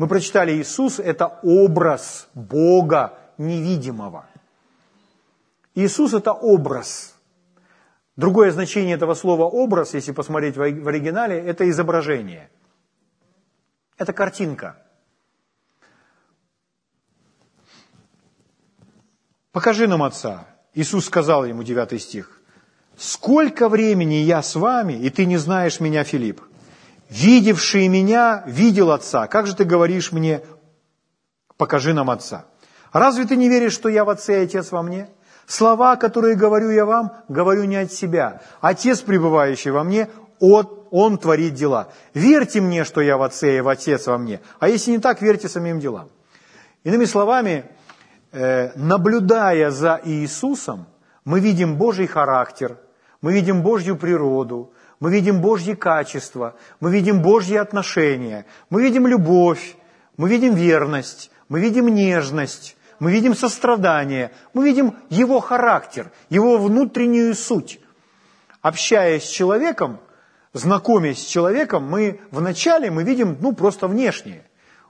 Мы 0.00 0.08
прочитали, 0.08 0.52
Иисус– 0.52 0.98
это 0.98 1.26
образ 1.42 2.26
Бога 2.32 3.18
невидимого. 3.36 4.24
Иисус– 5.74 6.14
это 6.14 6.32
образ. 6.32 7.14
Другое 8.16 8.50
значение 8.50 8.94
этого 8.94 9.12
слова 9.12 9.44
«образ», 9.44 9.92
если 9.92 10.12
посмотреть 10.12 10.56
в 10.56 10.62
оригинале, 10.62 11.38
это 11.38 11.68
изображение. 11.68 12.48
Это 13.98 14.14
картинка. 14.14 14.82
«Покажи 19.52 19.86
нам 19.86 20.02
Отца». 20.02 20.46
Иисус 20.72 21.04
сказал 21.04 21.44
ему, 21.44 21.62
9 21.62 22.00
стих, 22.00 22.40
«Сколько 22.96 23.68
времени 23.68 24.24
я 24.24 24.42
с 24.42 24.56
вами, 24.56 24.94
и 24.94 25.10
ты 25.10 25.26
не 25.26 25.36
знаешь 25.36 25.78
меня, 25.78 26.04
Филипп? 26.04 26.40
Видевший 27.10 27.88
меня, 27.88 28.42
видел 28.46 28.92
Отца. 28.92 29.26
Как 29.26 29.46
же 29.46 29.54
ты 29.54 29.64
говоришь 29.64 30.12
мне, 30.12 30.42
покажи 31.56 31.92
нам 31.92 32.08
Отца? 32.10 32.46
Разве 32.92 33.24
ты 33.26 33.36
не 33.36 33.48
веришь, 33.48 33.72
что 33.72 33.88
я 33.88 34.04
в 34.04 34.10
Отце 34.10 34.40
и 34.40 34.44
Отец 34.44 34.72
во 34.72 34.82
мне? 34.82 35.08
Слова, 35.46 35.96
которые 35.96 36.36
говорю 36.36 36.70
я 36.70 36.86
вам, 36.86 37.12
говорю 37.28 37.64
не 37.64 37.76
от 37.76 37.92
себя. 37.92 38.40
Отец, 38.60 39.00
пребывающий 39.00 39.72
во 39.72 39.84
мне, 39.84 40.08
от, 40.38 40.86
Он 40.92 41.18
творит 41.18 41.54
дела. 41.54 41.88
Верьте 42.14 42.60
мне, 42.60 42.84
что 42.84 43.00
я 43.00 43.16
в 43.16 43.22
Отце 43.22 43.58
и 43.58 43.60
в 43.60 43.68
Отец 43.68 44.06
во 44.06 44.16
мне. 44.16 44.40
А 44.60 44.68
если 44.68 44.92
не 44.92 44.98
так, 44.98 45.20
верьте 45.20 45.48
самим 45.48 45.80
делам. 45.80 46.08
Иными 46.84 47.04
словами, 47.04 47.64
э, 48.32 48.70
наблюдая 48.76 49.70
за 49.70 50.00
Иисусом, 50.04 50.86
мы 51.24 51.40
видим 51.40 51.76
Божий 51.76 52.06
характер, 52.06 52.78
мы 53.20 53.32
видим 53.32 53.62
Божью 53.62 53.96
природу, 53.96 54.72
мы 55.00 55.10
видим 55.10 55.40
Божьи 55.40 55.72
качества, 55.72 56.54
мы 56.78 56.92
видим 56.92 57.22
Божьи 57.22 57.56
отношения, 57.56 58.44
мы 58.68 58.82
видим 58.82 59.06
любовь, 59.06 59.76
мы 60.18 60.28
видим 60.28 60.54
верность, 60.54 61.30
мы 61.48 61.60
видим 61.60 61.88
нежность, 61.88 62.76
мы 62.98 63.10
видим 63.10 63.34
сострадание, 63.34 64.30
мы 64.52 64.64
видим 64.64 64.94
его 65.08 65.40
характер, 65.40 66.12
его 66.28 66.58
внутреннюю 66.58 67.34
суть. 67.34 67.80
Общаясь 68.60 69.24
с 69.24 69.30
человеком, 69.30 70.00
знакомясь 70.52 71.22
с 71.22 71.26
человеком, 71.26 71.88
мы 71.88 72.20
вначале 72.30 72.90
мы 72.90 73.02
видим 73.02 73.38
ну, 73.40 73.54
просто 73.54 73.88
внешнее. 73.88 74.44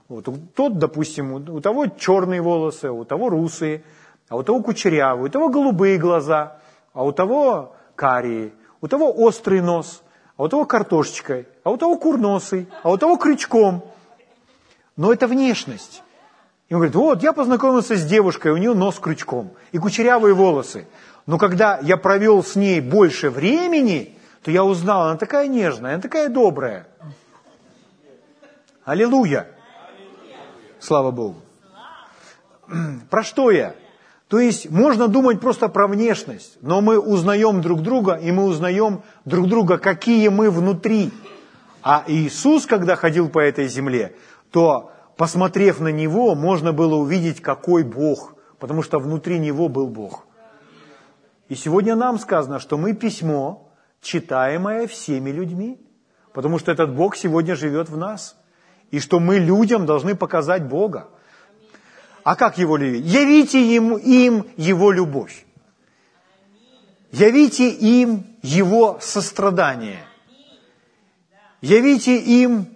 Вот, 0.08 0.28
тот, 0.56 0.78
допустим, 0.78 1.34
у 1.34 1.60
того 1.60 1.86
черные 1.86 2.42
волосы, 2.42 2.90
у 2.90 3.04
того 3.04 3.28
русые, 3.28 3.84
а 4.28 4.36
у 4.36 4.42
того 4.42 4.60
кучерявые, 4.60 5.26
у 5.26 5.28
того 5.28 5.48
голубые 5.50 5.98
глаза, 5.98 6.58
а 6.92 7.04
у 7.04 7.12
того 7.12 7.76
карие, 7.94 8.52
у 8.80 8.88
того 8.88 9.12
острый 9.12 9.60
нос, 9.60 10.02
а 10.36 10.44
у 10.44 10.48
того 10.48 10.64
картошечкой, 10.64 11.46
а 11.64 11.70
у 11.70 11.76
того 11.76 11.96
курносый, 11.96 12.68
а 12.82 12.90
у 12.90 12.96
того 12.96 13.16
крючком. 13.16 13.84
Но 14.96 15.12
это 15.12 15.26
внешность. 15.26 16.02
И 16.68 16.74
он 16.74 16.80
говорит, 16.80 16.94
вот, 16.94 17.22
я 17.22 17.32
познакомился 17.32 17.96
с 17.96 18.04
девушкой, 18.04 18.52
у 18.52 18.56
нее 18.56 18.74
нос 18.74 18.98
крючком 18.98 19.50
и 19.72 19.78
кучерявые 19.78 20.34
волосы. 20.34 20.86
Но 21.26 21.36
когда 21.36 21.78
я 21.82 21.96
провел 21.96 22.42
с 22.42 22.56
ней 22.56 22.80
больше 22.80 23.28
времени, 23.28 24.16
то 24.42 24.50
я 24.50 24.64
узнал, 24.64 25.08
она 25.08 25.16
такая 25.16 25.48
нежная, 25.48 25.94
она 25.94 26.02
такая 26.02 26.28
добрая. 26.28 26.86
Аллилуйя! 28.84 29.46
Слава 30.78 31.10
Богу! 31.10 31.36
Про 33.10 33.22
что 33.22 33.50
я? 33.50 33.74
То 34.30 34.38
есть 34.38 34.70
можно 34.70 35.08
думать 35.08 35.40
просто 35.40 35.68
про 35.68 35.88
внешность, 35.88 36.56
но 36.62 36.80
мы 36.80 37.00
узнаем 37.00 37.60
друг 37.60 37.82
друга, 37.82 38.14
и 38.14 38.30
мы 38.30 38.44
узнаем 38.44 39.02
друг 39.24 39.48
друга, 39.48 39.76
какие 39.76 40.28
мы 40.28 40.52
внутри. 40.52 41.10
А 41.82 42.04
Иисус, 42.06 42.64
когда 42.64 42.94
ходил 42.94 43.28
по 43.28 43.40
этой 43.40 43.66
земле, 43.66 44.14
то, 44.52 44.92
посмотрев 45.16 45.80
на 45.80 45.88
Него, 45.88 46.36
можно 46.36 46.72
было 46.72 46.94
увидеть, 46.94 47.42
какой 47.42 47.82
Бог, 47.82 48.36
потому 48.60 48.84
что 48.84 49.00
внутри 49.00 49.40
Него 49.40 49.68
был 49.68 49.88
Бог. 49.88 50.24
И 51.48 51.56
сегодня 51.56 51.96
нам 51.96 52.16
сказано, 52.16 52.60
что 52.60 52.78
мы 52.78 52.92
письмо, 52.94 53.72
читаемое 54.00 54.86
всеми 54.86 55.30
людьми, 55.30 55.80
потому 56.32 56.60
что 56.60 56.70
этот 56.70 56.94
Бог 56.94 57.16
сегодня 57.16 57.56
живет 57.56 57.88
в 57.88 57.96
нас, 57.96 58.36
и 58.92 59.00
что 59.00 59.18
мы 59.18 59.38
людям 59.38 59.86
должны 59.86 60.14
показать 60.14 60.68
Бога. 60.68 61.08
А 62.24 62.36
как 62.36 62.58
его 62.58 62.76
любить? 62.76 63.04
Явите 63.04 63.60
им, 63.74 63.96
им 63.96 64.46
его 64.56 64.92
любовь. 64.92 65.44
Явите 67.12 67.70
им 67.70 68.36
его 68.42 68.98
сострадание. 69.00 70.04
Явите 71.60 72.16
им 72.16 72.66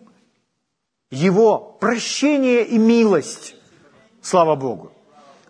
его 1.11 1.59
прощение 1.81 2.65
и 2.65 2.79
милость. 2.79 3.55
Слава 4.21 4.57
Богу. 4.57 4.93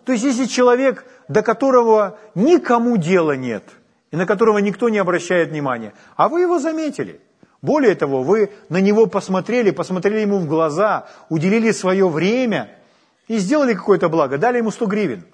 То 0.03 0.11
есть, 0.11 0.23
если 0.23 0.45
человек, 0.45 1.05
до 1.27 1.41
которого 1.41 2.19
никому 2.35 2.97
дела 2.97 3.35
нет, 3.35 3.63
и 4.11 4.15
на 4.15 4.25
которого 4.25 4.59
никто 4.59 4.89
не 4.89 4.99
обращает 4.99 5.49
внимания, 5.49 5.93
а 6.15 6.29
вы 6.29 6.41
его 6.41 6.59
заметили, 6.59 7.19
более 7.61 7.95
того, 7.95 8.21
вы 8.21 8.51
на 8.69 8.79
него 8.79 9.07
посмотрели, 9.07 9.71
посмотрели 9.71 10.19
ему 10.19 10.37
в 10.37 10.45
глаза, 10.45 11.07
уделили 11.29 11.71
свое 11.71 12.07
время– 12.07 12.69
и 13.27 13.37
сделали 13.37 13.73
какое-то 13.73 14.09
благо, 14.09 14.37
дали 14.37 14.57
ему 14.57 14.71
100 14.71 14.85
гривен. 14.85 15.25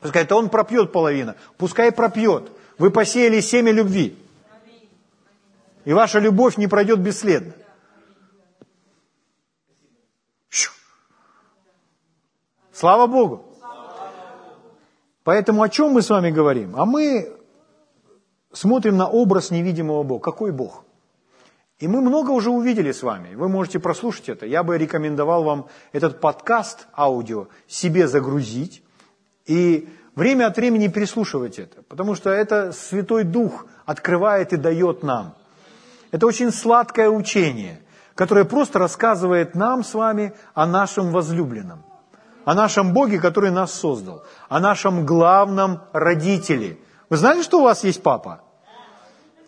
Пускай 0.00 0.22
это 0.22 0.36
он 0.36 0.48
пропьет 0.48 0.92
половину, 0.92 1.34
пускай 1.56 1.92
пропьет. 1.92 2.50
Вы 2.78 2.90
посеяли 2.90 3.40
семя 3.40 3.72
любви. 3.72 4.16
И 5.84 5.92
ваша 5.92 6.20
любовь 6.20 6.56
не 6.56 6.66
пройдет 6.68 7.00
бесследно. 7.00 7.52
Слава 12.72 13.08
Богу. 13.08 13.44
Поэтому 15.24 15.62
о 15.62 15.68
чем 15.68 15.90
мы 15.90 16.00
с 16.00 16.10
вами 16.10 16.30
говорим? 16.30 16.76
А 16.76 16.84
мы 16.84 17.36
смотрим 18.52 18.96
на 18.96 19.08
образ 19.08 19.50
невидимого 19.50 20.04
Бога. 20.04 20.22
Какой 20.22 20.52
Бог? 20.52 20.84
И 21.78 21.86
мы 21.86 22.00
много 22.00 22.32
уже 22.32 22.50
увидели 22.50 22.90
с 22.90 23.02
вами. 23.04 23.36
Вы 23.36 23.48
можете 23.48 23.78
прослушать 23.78 24.28
это. 24.28 24.46
Я 24.46 24.64
бы 24.64 24.76
рекомендовал 24.76 25.44
вам 25.44 25.66
этот 25.92 26.20
подкаст 26.20 26.88
аудио 26.96 27.46
себе 27.68 28.08
загрузить 28.08 28.82
и 29.46 29.88
время 30.16 30.48
от 30.48 30.56
времени 30.56 30.88
переслушивать 30.88 31.60
это. 31.60 31.82
Потому 31.82 32.16
что 32.16 32.30
это 32.30 32.72
Святой 32.72 33.22
Дух 33.22 33.66
открывает 33.86 34.52
и 34.52 34.56
дает 34.56 35.04
нам. 35.04 35.36
Это 36.10 36.26
очень 36.26 36.50
сладкое 36.50 37.10
учение, 37.10 37.80
которое 38.16 38.44
просто 38.44 38.80
рассказывает 38.80 39.54
нам 39.54 39.84
с 39.84 39.94
вами 39.94 40.34
о 40.54 40.66
нашем 40.66 41.12
возлюбленном, 41.12 41.84
о 42.44 42.54
нашем 42.54 42.92
Боге, 42.92 43.20
который 43.20 43.52
нас 43.52 43.72
создал, 43.72 44.24
о 44.48 44.58
нашем 44.58 45.06
главном 45.06 45.82
родителе. 45.92 46.78
Вы 47.08 47.18
знали, 47.18 47.42
что 47.42 47.60
у 47.60 47.62
вас 47.62 47.84
есть 47.84 48.02
папа? 48.02 48.40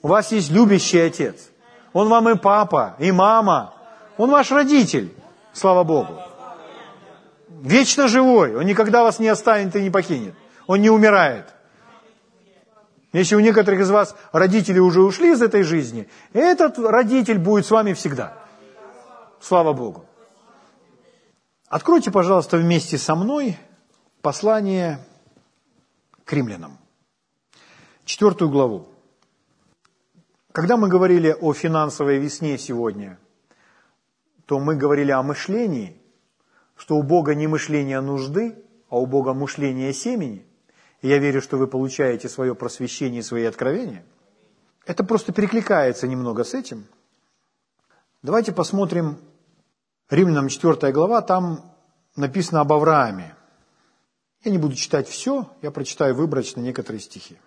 У 0.02 0.08
вас 0.08 0.30
есть 0.30 0.50
любящий 0.50 1.00
отец. 1.00 1.50
Он 1.92 2.08
вам 2.08 2.28
и 2.28 2.36
папа, 2.36 2.96
и 2.98 3.10
мама. 3.12 3.74
Он 4.16 4.30
ваш 4.30 4.50
родитель, 4.50 5.14
слава 5.52 5.84
Богу. 5.84 6.20
Вечно 7.48 8.08
живой. 8.08 8.56
Он 8.56 8.64
никогда 8.64 9.02
вас 9.02 9.18
не 9.18 9.28
оставит 9.28 9.74
и 9.76 9.82
не 9.82 9.90
покинет. 9.90 10.34
Он 10.66 10.80
не 10.80 10.90
умирает. 10.90 11.52
Если 13.12 13.34
у 13.34 13.40
некоторых 13.40 13.80
из 13.80 13.90
вас 13.90 14.14
родители 14.32 14.78
уже 14.78 15.02
ушли 15.02 15.32
из 15.32 15.42
этой 15.42 15.64
жизни, 15.64 16.08
этот 16.32 16.78
родитель 16.78 17.38
будет 17.38 17.66
с 17.66 17.70
вами 17.70 17.92
всегда. 17.92 18.34
Слава 19.40 19.72
Богу. 19.72 20.04
Откройте, 21.68 22.10
пожалуйста, 22.10 22.56
вместе 22.56 22.98
со 22.98 23.14
мной 23.16 23.58
послание 24.22 25.00
к 26.24 26.32
римлянам. 26.32 26.78
Четвертую 28.04 28.50
главу. 28.50 28.89
Когда 30.52 30.76
мы 30.76 30.88
говорили 30.88 31.36
о 31.40 31.52
финансовой 31.52 32.18
весне 32.18 32.58
сегодня, 32.58 33.18
то 34.46 34.58
мы 34.58 34.74
говорили 34.74 35.12
о 35.12 35.22
мышлении, 35.22 35.96
что 36.76 36.96
у 36.96 37.04
Бога 37.04 37.36
не 37.36 37.46
мышление 37.46 38.00
нужды, 38.00 38.56
а 38.88 38.98
у 38.98 39.06
Бога 39.06 39.32
мышление 39.32 39.92
семени. 39.92 40.44
И 41.02 41.08
я 41.08 41.18
верю, 41.18 41.40
что 41.40 41.56
вы 41.56 41.68
получаете 41.68 42.28
свое 42.28 42.56
просвещение, 42.56 43.22
свои 43.22 43.44
откровения. 43.44 44.04
Это 44.86 45.04
просто 45.04 45.32
перекликается 45.32 46.08
немного 46.08 46.42
с 46.42 46.52
этим. 46.52 46.84
Давайте 48.22 48.50
посмотрим 48.50 49.18
Римлянам 50.10 50.48
4 50.48 50.92
глава, 50.92 51.22
там 51.22 51.72
написано 52.16 52.60
об 52.60 52.72
Аврааме. 52.72 53.36
Я 54.42 54.50
не 54.50 54.58
буду 54.58 54.74
читать 54.74 55.06
все, 55.06 55.48
я 55.62 55.70
прочитаю 55.70 56.16
выборочно 56.16 56.60
некоторые 56.60 57.00
стихи. 57.00 57.38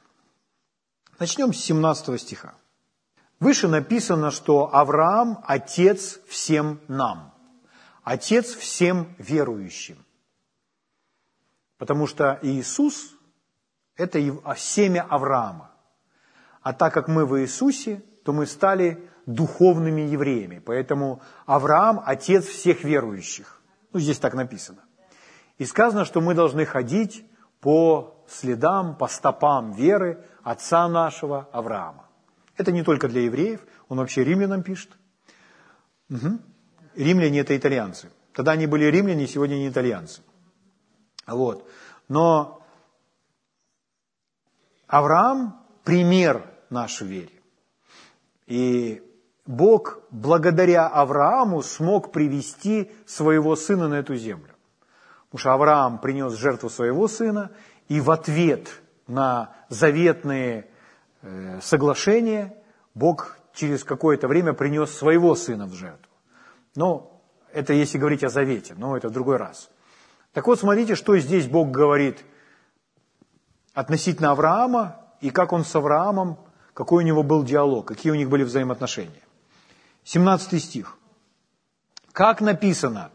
Начнем 1.20 1.54
с 1.54 1.58
17 1.58 2.22
стиха. 2.22 2.54
Выше 3.44 3.68
написано, 3.68 4.32
что 4.32 4.74
Авраам– 4.74 5.44
отец 5.46 6.22
всем 6.30 6.80
нам, 6.88 7.34
отец 8.02 8.56
всем 8.56 9.14
верующим. 9.18 9.98
Потому 11.78 12.08
что 12.08 12.40
Иисус– 12.42 13.12
это 13.98 14.18
семя 14.56 15.06
Авраама. 15.10 15.72
А 16.62 16.72
так 16.72 16.94
как 16.94 17.10
мы 17.10 17.26
в 17.26 17.38
Иисусе, 17.42 18.02
то 18.24 18.32
мы 18.32 18.46
стали 18.46 19.10
духовными 19.26 20.04
евреями. 20.04 20.60
Поэтому 20.60 21.22
Авраам– 21.46 22.02
отец 22.06 22.46
всех 22.46 22.86
верующих. 22.86 23.62
Ну, 23.92 24.00
здесь 24.00 24.20
так 24.20 24.36
написано. 24.36 24.86
И 25.58 25.66
сказано, 25.66 26.06
что 26.06 26.22
мы 26.22 26.34
должны 26.34 26.66
ходить 26.66 27.26
по 27.60 28.24
следам, 28.26 28.96
по 28.96 29.10
стопам 29.10 29.74
веры 29.74 30.24
отца 30.44 30.88
нашего 30.88 31.50
Авраама. 31.52 32.08
Это 32.58 32.72
не 32.72 32.84
только 32.84 33.08
для 33.08 33.22
евреев, 33.22 33.62
он 33.88 33.98
вообще 33.98 34.24
римлянам 34.24 34.64
пишет. 34.64 34.92
Угу. 36.10 36.40
Римляне 36.96 37.40
это 37.40 37.58
итальянцы. 37.58 38.12
Тогда 38.34 38.52
они 38.52 38.68
были 38.68 38.86
римляне, 38.86 39.28
сегодня 39.28 39.56
не 39.56 39.70
итальянцы. 39.70 40.22
Вот. 41.26 41.68
Но 42.08 42.64
Авраам– 44.88 45.66
пример 45.84 46.50
нашей 46.70 47.08
вере. 47.08 47.42
И 48.46 49.02
Бог 49.46 50.00
благодаря 50.12 50.88
Аврааму 50.88 51.62
смог 51.62 52.12
привести 52.12 52.92
своего 53.06 53.56
сына 53.56 53.88
на 53.88 53.96
эту 53.96 54.16
землю. 54.16 54.54
Потому 55.26 55.40
что 55.40 55.54
Авраам 55.54 56.00
принес 56.00 56.34
жертву 56.34 56.70
своего 56.70 57.08
сына, 57.08 57.52
и 57.88 58.00
в 58.00 58.12
ответ 58.12 58.70
на 59.08 59.56
заветные 59.70 60.70
соглашение, 61.62 62.58
Бог 62.94 63.38
через 63.54 63.84
какое-то 63.84 64.28
время 64.28 64.54
принес 64.54 64.92
своего 64.92 65.36
сына 65.36 65.66
в 65.66 65.74
жертву. 65.74 66.12
Но 66.76 67.22
это 67.54 67.74
если 67.74 67.98
говорить 67.98 68.24
о 68.24 68.30
завете, 68.30 68.74
но 68.76 68.98
это 68.98 69.10
в 69.10 69.12
другой 69.12 69.38
раз. 69.38 69.70
Так 70.34 70.48
вот, 70.48 70.60
смотрите, 70.60 70.96
что 70.96 71.18
здесь 71.18 71.48
Бог 71.48 71.70
говорит 71.72 72.26
относительно 73.74 74.32
Авраама 74.32 75.00
и 75.22 75.30
как 75.30 75.54
он 75.54 75.64
с 75.64 75.76
Авраамом, 75.76 76.40
какой 76.74 77.04
у 77.04 77.08
него 77.08 77.24
был 77.24 77.44
диалог, 77.44 77.88
какие 77.88 78.12
у 78.12 78.16
них 78.16 78.30
были 78.30 78.44
взаимоотношения. 78.44 79.22
17 80.06 80.62
стих. 80.62 80.98
Как 82.12 82.42
написано, 82.42 83.12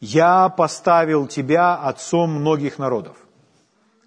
«Я 0.00 0.48
поставил 0.48 1.26
тебя 1.26 1.74
отцом 1.76 2.30
многих 2.30 2.78
народов». 2.78 3.16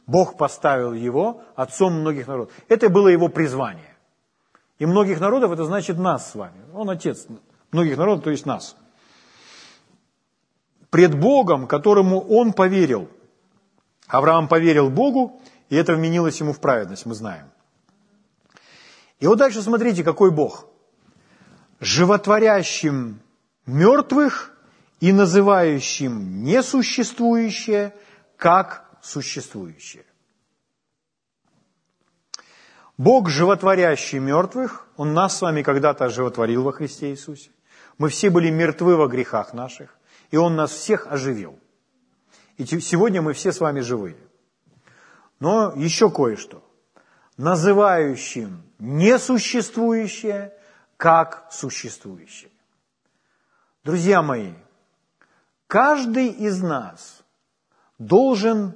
Бог 0.08 0.38
поставил 0.38 0.94
его 0.94 1.42
отцом 1.56 1.94
многих 2.02 2.28
народов. 2.28 2.54
Это 2.68 2.90
было 2.90 3.08
его 3.08 3.28
призвание. 3.28 3.96
И 4.78 4.86
многих 4.86 5.20
народов 5.20 5.52
это 5.52 5.66
значит 5.66 5.98
нас 5.98 6.32
с 6.32 6.36
вами. 6.36 6.60
Он 6.74 6.90
отец 6.90 7.28
многих 7.72 7.98
народов, 7.98 8.24
то 8.24 8.30
есть 8.30 8.46
нас. 8.46 8.76
Пред 10.90 11.20
Богом, 11.20 11.68
которому 11.68 12.20
он 12.20 12.54
поверил. 12.54 13.10
Авраам 14.08 14.48
поверил 14.48 14.90
Богу, 14.90 15.42
и 15.70 15.76
это 15.76 15.94
вменилось 15.96 16.40
ему 16.40 16.54
в 16.54 16.60
праведность, 16.60 17.06
мы 17.06 17.16
знаем. 17.16 17.50
И 19.20 19.28
вот 19.28 19.40
дальше 19.40 19.62
смотрите, 19.62 20.04
какой 20.04 20.32
Бог. 20.32 20.68
Животворящим 21.80 23.20
мертвых 23.66 24.52
и 25.00 25.12
называющим 25.12 26.44
несуществующее 26.44 27.94
как 28.38 28.85
существующее. 29.06 30.06
Бог, 32.98 33.30
животворящий 33.30 34.20
мертвых, 34.20 34.88
Он 34.98 35.14
нас 35.14 35.38
с 35.38 35.42
вами 35.42 35.62
когда-то 35.62 36.06
оживотворил 36.06 36.64
во 36.64 36.72
Христе 36.72 37.12
Иисусе. 37.12 37.52
Мы 37.98 38.10
все 38.10 38.30
были 38.30 38.50
мертвы 38.50 38.96
во 38.96 39.08
грехах 39.08 39.54
наших, 39.54 39.96
и 40.32 40.38
Он 40.38 40.56
нас 40.56 40.72
всех 40.72 41.08
оживил. 41.08 41.60
И 42.58 42.66
сегодня 42.66 43.22
мы 43.22 43.34
все 43.34 43.52
с 43.52 43.60
вами 43.60 43.82
живые. 43.82 44.18
Но 45.40 45.74
еще 45.76 46.10
кое-что. 46.10 46.64
Называющим 47.38 48.64
несуществующее 48.80 50.54
как 50.98 51.48
существующее. 51.52 52.52
Друзья 53.84 54.22
мои, 54.22 54.54
каждый 55.68 56.30
из 56.30 56.62
нас 56.62 57.24
должен 58.00 58.74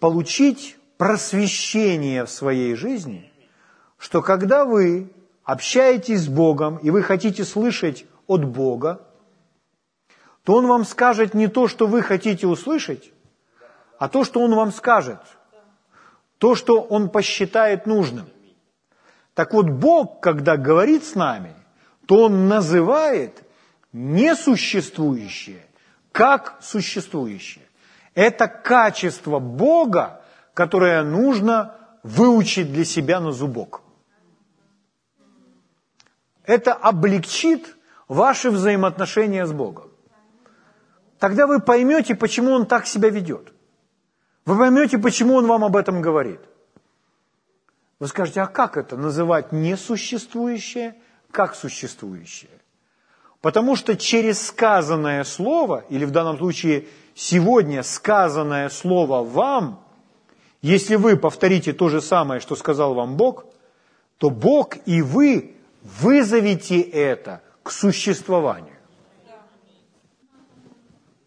получить 0.00 0.76
просвещение 0.96 2.24
в 2.24 2.30
своей 2.30 2.74
жизни, 2.74 3.32
что 3.98 4.22
когда 4.22 4.64
вы 4.64 5.12
общаетесь 5.44 6.22
с 6.22 6.28
Богом 6.28 6.76
и 6.78 6.90
вы 6.90 7.02
хотите 7.02 7.44
слышать 7.44 8.04
от 8.26 8.44
Бога, 8.44 9.00
то 10.44 10.54
Он 10.54 10.66
вам 10.66 10.84
скажет 10.84 11.34
не 11.34 11.48
то, 11.48 11.68
что 11.68 11.86
вы 11.86 12.02
хотите 12.02 12.46
услышать, 12.46 13.12
а 13.98 14.08
то, 14.08 14.24
что 14.24 14.40
Он 14.40 14.54
вам 14.54 14.72
скажет, 14.72 15.20
то, 16.38 16.54
что 16.54 16.80
Он 16.80 17.10
посчитает 17.10 17.86
нужным. 17.86 18.26
Так 19.34 19.52
вот, 19.52 19.68
Бог, 19.68 20.20
когда 20.20 20.56
говорит 20.56 21.04
с 21.04 21.14
нами, 21.14 21.54
то 22.06 22.24
Он 22.24 22.48
называет 22.48 23.42
несуществующее 23.92 25.68
как 26.18 26.58
существующее. 26.60 27.67
Это 28.18 28.48
качество 28.48 29.38
Бога, 29.38 30.20
которое 30.52 31.04
нужно 31.04 31.76
выучить 32.02 32.72
для 32.72 32.84
себя 32.84 33.20
на 33.20 33.30
зубок. 33.30 33.82
Это 36.42 36.72
облегчит 36.72 37.76
ваши 38.08 38.50
взаимоотношения 38.50 39.46
с 39.46 39.52
Богом. 39.52 39.92
Тогда 41.20 41.46
вы 41.46 41.60
поймете, 41.60 42.16
почему 42.16 42.54
Он 42.54 42.66
так 42.66 42.88
себя 42.88 43.08
ведет. 43.08 43.52
Вы 44.44 44.58
поймете, 44.58 44.98
почему 44.98 45.34
Он 45.34 45.46
вам 45.46 45.62
об 45.62 45.76
этом 45.76 46.02
говорит. 46.02 46.40
Вы 48.00 48.08
скажете, 48.08 48.40
а 48.40 48.48
как 48.48 48.76
это 48.76 48.96
называть 48.96 49.52
несуществующее, 49.52 50.96
как 51.30 51.54
существующее? 51.54 52.50
Потому 53.40 53.76
что 53.76 53.96
через 53.96 54.44
сказанное 54.44 55.22
слово, 55.22 55.84
или 55.88 56.04
в 56.04 56.10
данном 56.10 56.36
случае 56.38 56.88
сегодня 57.18 57.82
сказанное 57.82 58.68
слово 58.68 59.24
вам, 59.24 59.84
если 60.62 60.94
вы 60.94 61.16
повторите 61.16 61.72
то 61.72 61.88
же 61.88 62.00
самое, 62.00 62.40
что 62.40 62.54
сказал 62.54 62.94
вам 62.94 63.16
Бог, 63.16 63.44
то 64.18 64.30
Бог 64.30 64.76
и 64.86 65.02
вы 65.02 65.56
вызовете 65.82 66.80
это 66.80 67.42
к 67.64 67.72
существованию. 67.72 68.76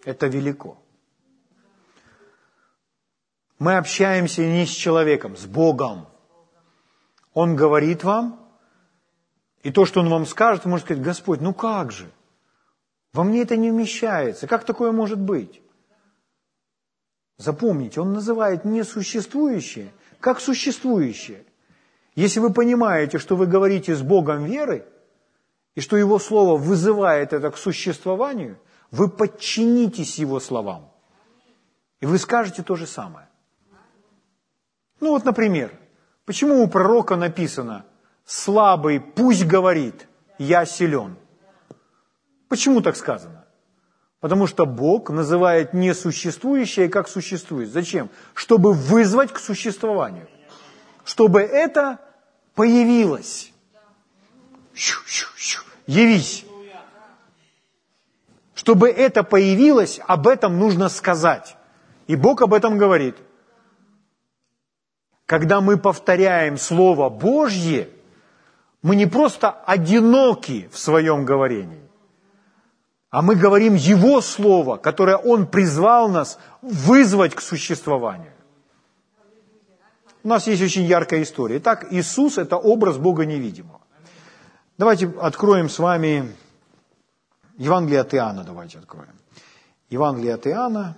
Это 0.06 0.28
велико. 0.28 0.78
Мы 3.60 3.76
общаемся 3.76 4.44
не 4.44 4.66
с 4.66 4.70
человеком, 4.70 5.36
с 5.36 5.46
Богом. 5.46 6.08
Он 7.34 7.56
говорит 7.56 8.04
вам, 8.06 8.40
и 9.62 9.72
то, 9.72 9.86
что 9.86 10.00
Он 10.00 10.10
вам 10.10 10.26
скажет, 10.26 10.64
вы 10.64 10.72
можете 10.72 10.88
сказать, 10.88 11.04
Господь, 11.04 11.42
ну 11.42 11.54
как 11.54 11.92
же? 11.92 12.10
Во 13.12 13.26
мне 13.26 13.42
это 13.42 13.58
не 13.58 13.72
вмещается. 13.72 14.48
Как 14.48 14.64
такое 14.64 14.94
может 14.94 15.20
быть? 15.20 15.62
Запомните, 17.42 18.02
Он 18.02 18.14
называет 18.14 18.66
несуществующее 18.66 19.92
как 20.22 20.40
существующее. 20.40 21.44
Если 22.16 22.40
вы 22.40 22.54
понимаете, 22.54 23.18
что 23.18 23.36
вы 23.36 23.48
говорите 23.48 23.96
с 23.96 24.02
Богом 24.02 24.46
веры, 24.46 24.86
и 25.74 25.82
что 25.82 25.98
Его 25.98 26.20
Слово 26.20 26.58
вызывает 26.58 27.34
это 27.34 27.50
к 27.50 27.58
существованию, 27.58 28.58
вы 28.92 29.10
подчинитесь 29.10 30.20
Его 30.20 30.40
словам. 30.40 30.92
И 32.02 32.06
вы 32.06 32.18
скажете 32.18 32.62
то 32.62 32.76
же 32.76 32.86
самое. 32.86 33.28
Ну 35.00 35.10
вот, 35.10 35.26
например, 35.26 35.72
почему 36.26 36.64
у 36.64 36.68
пророка 36.68 37.16
написано 37.16 37.86
«слабый 38.26 39.00
пусть 39.00 39.46
говорит, 39.46 40.08
я 40.38 40.66
силен». 40.66 41.16
Почему 42.50 42.82
так 42.82 42.96
сказано? 42.96 43.41
Потому 44.22 44.46
что 44.46 44.68
Бог 44.68 45.10
называет 45.10 45.74
несуществующее 45.74 46.90
как 46.90 47.10
существует. 47.10 47.70
Зачем? 47.70 48.10
Чтобы 48.36 48.72
вызвать 48.72 49.34
к 49.34 49.40
существованию. 49.40 50.28
Чтобы 51.04 51.42
это 51.42 52.00
появилось. 52.54 53.52
Явись. 55.88 56.46
Чтобы 58.54 58.90
это 58.90 59.24
появилось, 59.24 60.00
об 60.06 60.28
этом 60.28 60.60
нужно 60.60 60.88
сказать. 60.90 61.58
И 62.06 62.16
Бог 62.16 62.44
об 62.44 62.54
этом 62.54 62.78
говорит. 62.78 63.18
Когда 65.26 65.62
мы 65.62 65.78
повторяем 65.78 66.58
Слово 66.58 67.10
Божье, 67.10 67.90
мы 68.84 68.96
не 68.96 69.08
просто 69.08 69.50
одиноки 69.50 70.70
в 70.72 70.78
своем 70.78 71.26
говорении, 71.26 71.82
а 73.12 73.22
мы 73.22 73.36
говорим 73.36 73.76
Его 73.76 74.22
Слово, 74.22 74.78
которое 74.78 75.18
Он 75.18 75.46
призвал 75.46 76.10
нас 76.10 76.40
вызвать 76.62 77.36
к 77.36 77.42
существованию. 77.42 78.34
У 80.24 80.28
нас 80.30 80.48
есть 80.48 80.62
очень 80.62 80.84
яркая 80.84 81.24
история. 81.24 81.58
Итак, 81.58 81.88
Иисус– 81.92 82.38
это 82.38 82.56
образ 82.56 82.98
Бога 82.98 83.26
невидимого. 83.26 83.82
Давайте 84.78 85.08
откроем 85.20 85.68
с 85.68 85.78
вами 85.78 86.34
Евангелие 87.58 88.00
от 88.00 88.14
Иоанна, 88.14 88.44
давайте 88.44 88.80
откроем. 88.80 89.14
Евангелие 89.90 90.36
от 90.36 90.48
Иоанна, 90.48 90.96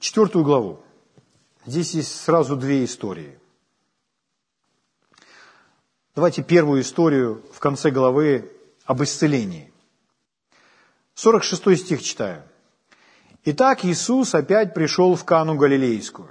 четвертую 0.00 0.44
главу. 0.44 0.80
Здесь 1.66 1.94
есть 1.94 2.20
сразу 2.20 2.56
две 2.56 2.84
истории. 2.84 3.38
Давайте 6.16 6.42
первую 6.42 6.80
историю 6.80 7.44
в 7.52 7.60
конце 7.60 7.90
главы 7.90 8.50
об 8.86 9.02
исцелении. 9.02 9.69
46 11.14 11.78
стих 11.78 12.02
читаю. 12.02 12.42
Итак, 13.44 13.84
Иисус 13.84 14.34
опять 14.34 14.74
пришел 14.74 15.14
в 15.14 15.24
Кану 15.24 15.56
Галилейскую, 15.56 16.30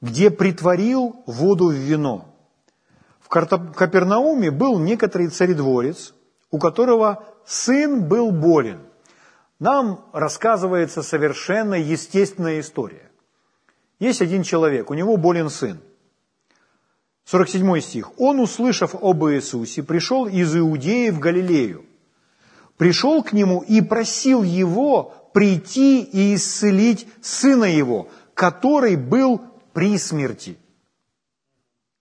где 0.00 0.30
притворил 0.30 1.22
воду 1.26 1.68
в 1.68 1.74
вино. 1.74 2.34
В 3.20 3.28
Капернауме 3.28 4.50
был 4.50 4.78
некоторый 4.78 5.28
царедворец, 5.28 6.14
у 6.50 6.58
которого 6.58 7.24
сын 7.46 8.08
был 8.08 8.30
болен. 8.30 8.80
Нам 9.58 10.04
рассказывается 10.12 11.02
совершенно 11.02 11.74
естественная 11.74 12.60
история. 12.60 13.10
Есть 13.98 14.22
один 14.22 14.44
человек, 14.44 14.90
у 14.90 14.94
него 14.94 15.16
болен 15.16 15.50
сын. 15.50 15.80
47 17.24 17.80
стих. 17.80 18.18
«Он, 18.18 18.40
услышав 18.40 18.94
об 18.94 19.24
Иисусе, 19.26 19.82
пришел 19.82 20.26
из 20.26 20.56
Иудеи 20.56 21.10
в 21.10 21.18
Галилею, 21.18 21.84
пришел 22.78 23.22
к 23.22 23.34
нему 23.34 23.60
и 23.60 23.82
просил 23.82 24.42
его 24.42 25.12
прийти 25.34 26.02
и 26.02 26.34
исцелить 26.34 27.06
сына 27.20 27.64
его, 27.64 28.08
который 28.32 28.96
был 28.96 29.42
при 29.74 29.98
смерти. 29.98 30.56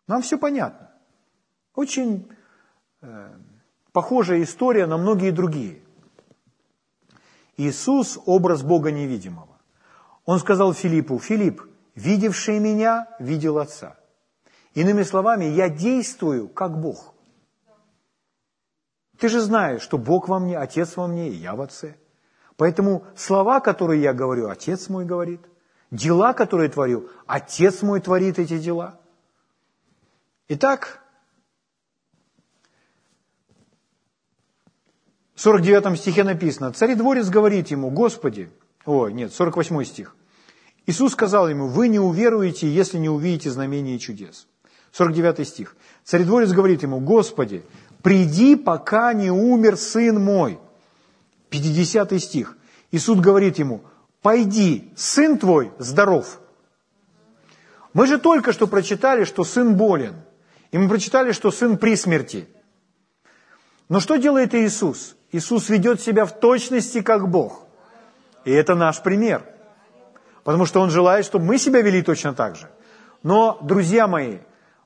Нам 0.07 0.21
все 0.21 0.37
понятно. 0.37 0.91
Очень 1.75 2.29
э, 3.01 3.29
похожая 3.91 4.41
история 4.43 4.85
на 4.85 4.97
многие 4.97 5.31
другие. 5.31 5.81
Иисус– 7.57 8.19
образ 8.25 8.61
Бога 8.61 8.91
невидимого. 8.91 9.59
Он 10.25 10.39
сказал 10.39 10.73
Филиппу, 10.73 11.19
«Филипп, 11.19 11.63
видевший 11.95 12.59
меня, 12.59 13.07
видел 13.19 13.57
Отца». 13.57 13.97
Иными 14.75 15.01
словами, 15.01 15.45
я 15.45 15.69
действую 15.69 16.47
как 16.49 16.79
Бог– 16.79 17.15
ты 19.19 19.29
же 19.29 19.41
знаешь, 19.41 19.81
что 19.81 19.97
Бог 19.97 20.27
во 20.27 20.39
мне, 20.39 20.57
Отец 20.57 20.95
во 20.95 21.07
мне, 21.07 21.29
и 21.29 21.35
я 21.35 21.55
в 21.55 21.61
Отце. 21.61 21.95
Поэтому 22.55 23.05
слова, 23.15 23.59
которые 23.59 24.01
я 24.01 24.13
говорю, 24.13 24.49
Отец 24.49 24.89
мой 24.89 25.05
говорит. 25.05 25.41
Дела, 25.91 26.33
которые 26.33 26.69
творю, 26.69 27.09
Отец 27.25 27.81
мой 27.81 28.01
творит 28.01 28.39
эти 28.39 28.57
дела. 28.57 28.99
Итак, 30.49 31.01
в 35.35 35.41
49 35.41 35.97
стихе 35.97 36.23
написано, 36.23 36.73
царедворец 36.73 37.29
говорит 37.29 37.67
ему, 37.69 37.89
Господи, 37.89 38.49
о, 38.85 39.09
нет, 39.09 39.33
48 39.33 39.83
стих, 39.83 40.15
Иисус 40.87 41.11
сказал 41.13 41.49
ему, 41.49 41.67
вы 41.67 41.89
не 41.89 41.99
уверуете, 41.99 42.69
если 42.69 42.97
не 42.97 43.09
увидите 43.09 43.51
знамения 43.51 43.95
и 43.95 43.99
чудес. 43.99 44.47
49 44.93 45.47
стих. 45.47 45.75
Царедворец 46.05 46.51
говорит 46.51 46.81
ему, 46.81 46.99
Господи, 47.01 47.63
приди, 48.07 48.55
пока 48.55 49.11
не 49.11 49.29
умер 49.29 49.75
сын 49.75 50.23
мой. 50.23 50.59
50 51.49 52.13
стих. 52.21 52.57
И 52.89 52.99
суд 52.99 53.19
говорит 53.19 53.59
ему, 53.59 53.81
пойди, 54.21 54.93
сын 54.95 55.37
твой 55.37 55.73
здоров. 55.77 56.39
Мы 57.91 58.07
же 58.07 58.17
только 58.17 58.53
что 58.53 58.65
прочитали, 58.65 59.25
что 59.25 59.43
сын 59.43 59.75
болен. 59.75 60.15
И 60.71 60.77
мы 60.77 60.87
прочитали, 60.87 61.33
что 61.33 61.51
сын 61.51 61.77
при 61.77 61.97
смерти. 61.97 62.47
Но 63.89 63.99
что 63.99 64.15
делает 64.15 64.55
Иисус? 64.55 65.17
Иисус 65.33 65.67
ведет 65.67 65.99
себя 65.99 66.23
в 66.23 66.39
точности 66.39 67.01
как 67.01 67.27
Бог. 67.27 67.65
И 68.45 68.51
это 68.51 68.75
наш 68.75 69.03
пример. 69.03 69.43
Потому 70.45 70.65
что 70.65 70.79
Он 70.79 70.91
желает, 70.91 71.25
чтобы 71.25 71.43
мы 71.43 71.57
себя 71.57 71.81
вели 71.81 72.01
точно 72.01 72.33
так 72.33 72.55
же. 72.55 72.69
Но, 73.21 73.59
друзья 73.61 74.07
мои, 74.07 74.37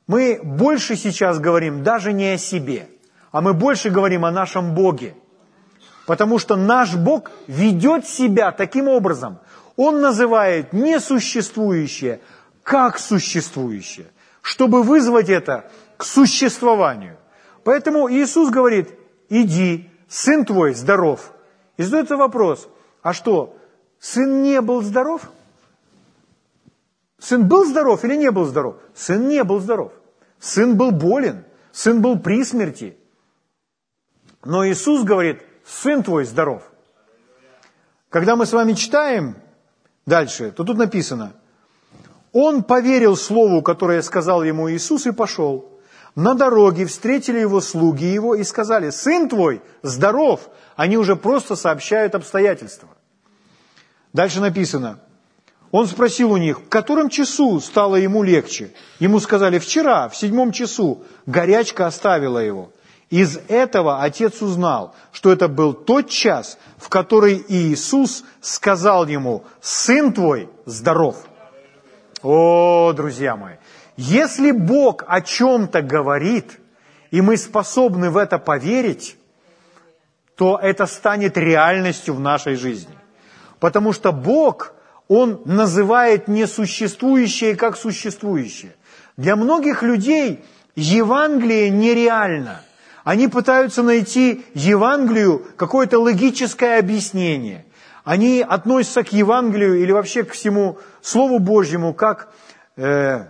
мы 0.07 0.39
больше 0.41 0.95
сейчас 0.95 1.37
говорим 1.37 1.83
даже 1.83 2.13
не 2.13 2.33
о 2.33 2.37
себе, 2.39 2.89
а 3.31 3.41
мы 3.41 3.53
больше 3.53 3.89
говорим 3.89 4.25
о 4.25 4.31
нашем 4.31 4.73
Боге. 4.73 5.15
Потому 6.05 6.39
что 6.39 6.55
наш 6.55 6.95
Бог 6.95 7.31
ведет 7.47 8.05
себя 8.05 8.51
таким 8.51 8.87
образом. 8.87 9.39
Он 9.77 10.01
называет 10.01 10.73
несуществующее 10.73 12.19
как 12.63 12.99
существующее, 12.99 14.07
чтобы 14.41 14.83
вызвать 14.83 15.29
это 15.29 15.71
к 15.97 16.03
существованию. 16.03 17.17
Поэтому 17.63 18.11
Иисус 18.11 18.49
говорит, 18.49 18.89
иди, 19.29 19.89
сын 20.07 20.45
твой 20.45 20.73
здоров. 20.73 21.31
И 21.77 21.83
задается 21.83 22.17
вопрос, 22.17 22.67
а 23.01 23.13
что, 23.13 23.55
сын 23.99 24.43
не 24.43 24.61
был 24.61 24.81
здоров? 24.81 25.31
Сын 27.19 27.47
был 27.47 27.65
здоров 27.65 28.03
или 28.03 28.15
не 28.15 28.31
был 28.31 28.45
здоров? 28.45 28.77
Сын 28.93 29.27
не 29.27 29.43
был 29.43 29.59
здоров. 29.59 29.93
Сын 30.39 30.75
был 30.75 30.91
болен, 30.91 31.45
сын 31.71 32.01
был 32.01 32.19
при 32.19 32.43
смерти. 32.43 32.97
Но 34.43 34.67
Иисус 34.67 35.03
говорит, 35.03 35.41
сын 35.65 36.03
твой 36.03 36.25
здоров. 36.25 36.63
Когда 38.09 38.35
мы 38.35 38.45
с 38.45 38.53
вами 38.53 38.73
читаем 38.73 39.35
дальше, 40.05 40.51
то 40.51 40.63
тут 40.63 40.77
написано, 40.77 41.33
он 42.33 42.63
поверил 42.63 43.15
слову, 43.15 43.61
которое 43.61 44.01
сказал 44.01 44.43
ему 44.43 44.69
Иисус, 44.71 45.05
и 45.05 45.11
пошел. 45.11 45.69
На 46.15 46.33
дороге 46.33 46.85
встретили 46.85 47.39
его 47.39 47.61
слуги 47.61 48.05
его 48.05 48.35
и 48.35 48.43
сказали, 48.43 48.89
сын 48.89 49.29
твой 49.29 49.61
здоров. 49.81 50.49
Они 50.75 50.97
уже 50.97 51.15
просто 51.15 51.55
сообщают 51.55 52.15
обстоятельства. 52.15 52.89
Дальше 54.11 54.41
написано, 54.41 54.99
он 55.71 55.87
спросил 55.87 56.31
у 56.33 56.37
них, 56.37 56.59
в 56.59 56.69
котором 56.69 57.09
часу 57.09 57.61
стало 57.61 57.95
ему 57.95 58.23
легче. 58.23 58.73
Ему 58.99 59.19
сказали, 59.21 59.57
вчера, 59.57 60.09
в 60.09 60.17
седьмом 60.17 60.51
часу, 60.51 61.03
горячка 61.25 61.87
оставила 61.87 62.39
его. 62.39 62.71
Из 63.11 63.37
этого 63.49 64.01
отец 64.01 64.41
узнал, 64.41 64.95
что 65.11 65.33
это 65.33 65.49
был 65.49 65.73
тот 65.73 66.09
час, 66.09 66.57
в 66.77 66.87
который 66.87 67.43
Иисус 67.49 68.23
сказал 68.39 69.05
ему, 69.05 69.43
сын 69.59 70.13
твой 70.13 70.49
здоров. 70.65 71.17
О, 72.23 72.93
друзья 72.93 73.35
мои, 73.35 73.55
если 73.97 74.51
Бог 74.51 75.03
о 75.07 75.19
чем-то 75.19 75.81
говорит, 75.81 76.57
и 77.11 77.19
мы 77.19 77.35
способны 77.35 78.09
в 78.09 78.15
это 78.15 78.37
поверить, 78.37 79.17
то 80.37 80.57
это 80.57 80.85
станет 80.85 81.37
реальностью 81.37 82.13
в 82.13 82.21
нашей 82.21 82.55
жизни. 82.55 82.95
Потому 83.59 83.91
что 83.91 84.13
Бог, 84.13 84.71
Он 85.09 85.41
называет 85.43 86.29
несуществующее 86.29 87.57
как 87.57 87.75
существующее. 87.75 88.73
Для 89.17 89.35
многих 89.35 89.83
людей 89.83 90.45
Евангелие 90.75 91.69
нереально. 91.69 92.61
Они 93.03 93.27
пытаются 93.27 93.81
найти 93.83 94.45
Евангелию 94.53 95.45
какое-то 95.57 95.99
логическое 95.99 96.79
объяснение. 96.79 97.65
Они 98.03 98.45
относятся 98.47 99.03
к 99.03 99.11
Евангелию 99.13 99.81
или 99.81 99.91
вообще 99.91 100.23
к 100.23 100.31
всему 100.31 100.77
Слову 101.01 101.39
Божьему 101.39 101.93
как 101.93 102.31
э, 102.75 103.25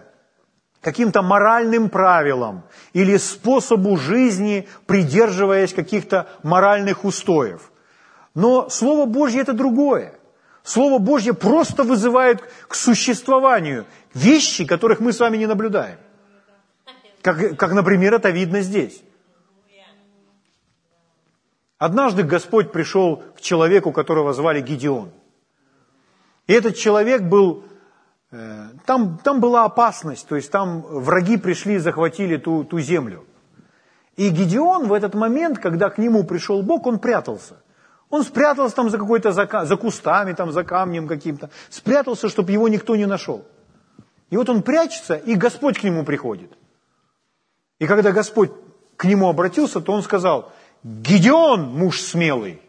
каким-то 0.81 1.21
моральным 1.21 1.89
правилам 1.89 2.63
или 2.93 3.17
способу 3.17 3.97
жизни, 3.97 4.67
придерживаясь 4.87 5.73
каких-то 5.73 6.27
моральных 6.43 7.05
устоев. 7.05 7.71
Но 8.33 8.69
Слово 8.69 9.05
Божье 9.05 9.41
это 9.41 9.53
другое. 9.53 10.13
Слово 10.63 10.99
Божье 10.99 11.33
просто 11.33 11.83
вызывает 11.83 12.41
к 12.67 12.75
существованию 12.75 13.85
вещи, 14.13 14.65
которых 14.65 14.99
мы 14.99 15.11
с 15.11 15.19
вами 15.19 15.37
не 15.37 15.47
наблюдаем. 15.47 15.97
Как, 17.21 17.57
как 17.57 17.73
например, 17.73 18.13
это 18.13 18.29
видно 18.29 18.61
здесь. 18.61 19.01
Однажды 21.81 22.23
Господь 22.23 22.71
пришел 22.71 23.23
к 23.35 23.41
человеку, 23.41 23.91
которого 23.91 24.33
звали 24.33 24.61
Гедеон. 24.61 25.09
И 26.47 26.53
этот 26.53 26.75
человек 26.75 27.23
был 27.23 27.63
Э, 28.31 28.69
там, 28.85 29.17
там 29.17 29.41
была 29.41 29.65
опасность, 29.65 30.27
то 30.27 30.35
есть 30.35 30.51
там 30.51 30.81
враги 30.81 31.37
пришли 31.37 31.75
и 31.75 31.79
захватили 31.79 32.37
ту, 32.37 32.63
ту 32.63 32.79
землю. 32.79 33.25
И 34.15 34.29
Гедеон 34.29 34.87
в 34.87 34.93
этот 34.93 35.15
момент, 35.15 35.59
когда 35.59 35.89
к 35.89 35.97
нему 35.97 36.23
пришел 36.23 36.61
Бог, 36.61 36.87
он 36.87 36.99
прятался. 36.99 37.61
Он 38.09 38.23
спрятался 38.23 38.75
там 38.75 38.89
за 38.89 38.97
какой-то, 38.97 39.31
за, 39.31 39.47
за 39.65 39.77
кустами, 39.77 40.33
там, 40.33 40.51
за 40.51 40.63
камнем 40.63 41.07
каким-то. 41.07 41.49
Спрятался, 41.69 42.29
чтобы 42.29 42.51
его 42.51 42.67
никто 42.67 42.95
не 42.95 43.05
нашел. 43.05 43.45
И 44.29 44.37
вот 44.37 44.49
он 44.49 44.63
прячется, 44.63 45.15
и 45.15 45.35
Господь 45.35 45.79
к 45.79 45.83
нему 45.83 46.05
приходит. 46.05 46.51
И 47.79 47.87
когда 47.87 48.11
Господь 48.11 48.51
к 48.95 49.05
нему 49.05 49.29
обратился, 49.29 49.81
то 49.81 49.93
он 49.93 50.03
сказал, 50.03 50.53
Гедеон, 50.83 51.63
муж 51.77 52.01
смелый, 52.01 52.61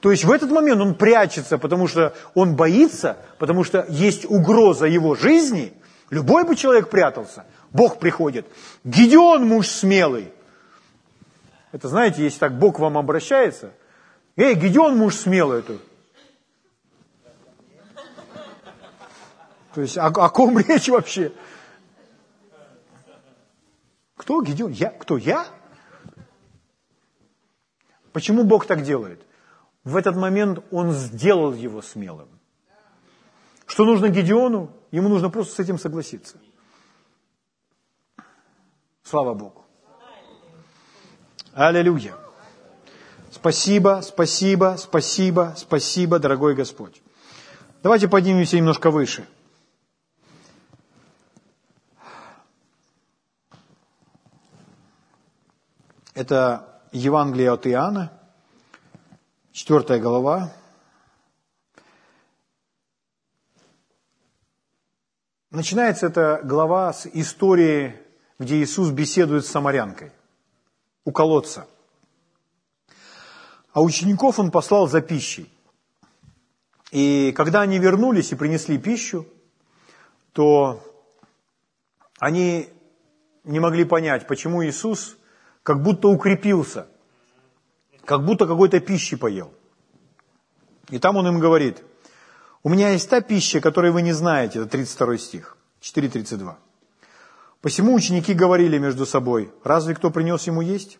То 0.00 0.10
есть 0.10 0.24
в 0.24 0.32
этот 0.32 0.50
момент 0.50 0.80
он 0.80 0.94
прячется, 0.94 1.58
потому 1.58 1.86
что 1.86 2.14
он 2.34 2.56
боится, 2.56 3.18
потому 3.38 3.64
что 3.64 3.84
есть 3.88 4.24
угроза 4.24 4.86
его 4.86 5.14
жизни. 5.14 5.74
Любой 6.08 6.44
бы 6.44 6.56
человек 6.56 6.88
прятался. 6.88 7.44
Бог 7.70 7.98
приходит. 7.98 8.46
Гедеон 8.82 9.46
муж 9.46 9.68
смелый. 9.68 10.32
Это 11.72 11.88
знаете, 11.88 12.24
если 12.24 12.38
так 12.38 12.58
Бог 12.58 12.78
вам 12.78 12.96
обращается. 12.96 13.72
Эй, 14.36 14.54
Гедеон 14.54 14.96
муж 14.96 15.16
смелый. 15.16 15.60
Это... 15.60 15.76
То 19.74 19.82
есть 19.82 19.98
о, 19.98 20.06
о 20.06 20.28
ком 20.30 20.58
речь 20.68 20.88
вообще? 20.88 21.30
Кто 24.20 24.42
Гедеон? 24.42 24.72
Я? 24.72 24.90
Кто 24.90 25.16
я? 25.16 25.46
Почему 28.12 28.44
Бог 28.44 28.66
так 28.66 28.82
делает? 28.82 29.22
В 29.82 29.96
этот 29.96 30.14
момент 30.14 30.62
он 30.70 30.92
сделал 30.92 31.54
его 31.54 31.80
смелым. 31.80 32.28
Что 33.64 33.86
нужно 33.86 34.10
Гедеону? 34.10 34.76
Ему 34.90 35.08
нужно 35.08 35.30
просто 35.30 35.54
с 35.54 35.58
этим 35.58 35.78
согласиться. 35.78 36.36
Слава 39.02 39.32
Богу. 39.32 39.64
Аллилуйя. 41.54 42.14
Спасибо, 43.30 44.02
спасибо, 44.04 44.76
спасибо, 44.78 45.54
спасибо, 45.56 46.18
дорогой 46.18 46.54
Господь. 46.54 47.00
Давайте 47.82 48.06
поднимемся 48.06 48.58
немножко 48.58 48.90
выше. 48.90 49.26
Это 56.20 56.82
Евангелие 56.92 57.50
от 57.50 57.66
Иоанна, 57.66 58.12
Четвертая 59.52 59.98
глава. 59.98 60.52
Начинается 65.50 66.08
эта 66.08 66.42
глава 66.44 66.92
с 66.92 67.06
истории, 67.06 67.98
где 68.38 68.62
Иисус 68.62 68.90
беседует 68.90 69.46
с 69.46 69.50
самарянкой 69.50 70.12
у 71.06 71.10
колодца. 71.10 71.66
А 73.72 73.80
учеников 73.80 74.38
он 74.38 74.50
послал 74.50 74.88
за 74.88 75.00
пищей. 75.00 75.50
И 76.90 77.32
когда 77.34 77.62
они 77.62 77.78
вернулись 77.78 78.30
и 78.30 78.36
принесли 78.36 78.76
пищу, 78.76 79.26
то 80.34 80.84
они 82.18 82.68
не 83.42 83.58
могли 83.58 83.86
понять, 83.86 84.26
почему 84.26 84.62
Иисус 84.62 85.16
как 85.70 85.82
будто 85.82 86.08
укрепился– 86.08 86.86
как 88.10 88.24
будто 88.24 88.44
какой-то 88.44 88.80
пищи 88.80 89.16
поел. 89.16 89.52
И 90.88 90.98
там 90.98 91.16
он 91.16 91.28
им 91.28 91.38
говорит, 91.38 91.84
у 92.64 92.68
меня 92.68 92.90
есть 92.90 93.08
та 93.08 93.20
пища, 93.20 93.60
которую 93.60 93.92
вы 93.92 94.02
не 94.02 94.12
знаете, 94.12 94.58
это 94.58 94.68
32 94.68 95.18
стих, 95.18 95.56
4.32. 95.80 96.56
Посему 97.60 97.94
ученики 97.94 98.34
говорили 98.34 98.78
между 98.78 99.06
собой, 99.06 99.52
разве 99.62 99.94
кто 99.94 100.10
принес 100.10 100.44
ему 100.48 100.60
есть? 100.60 100.98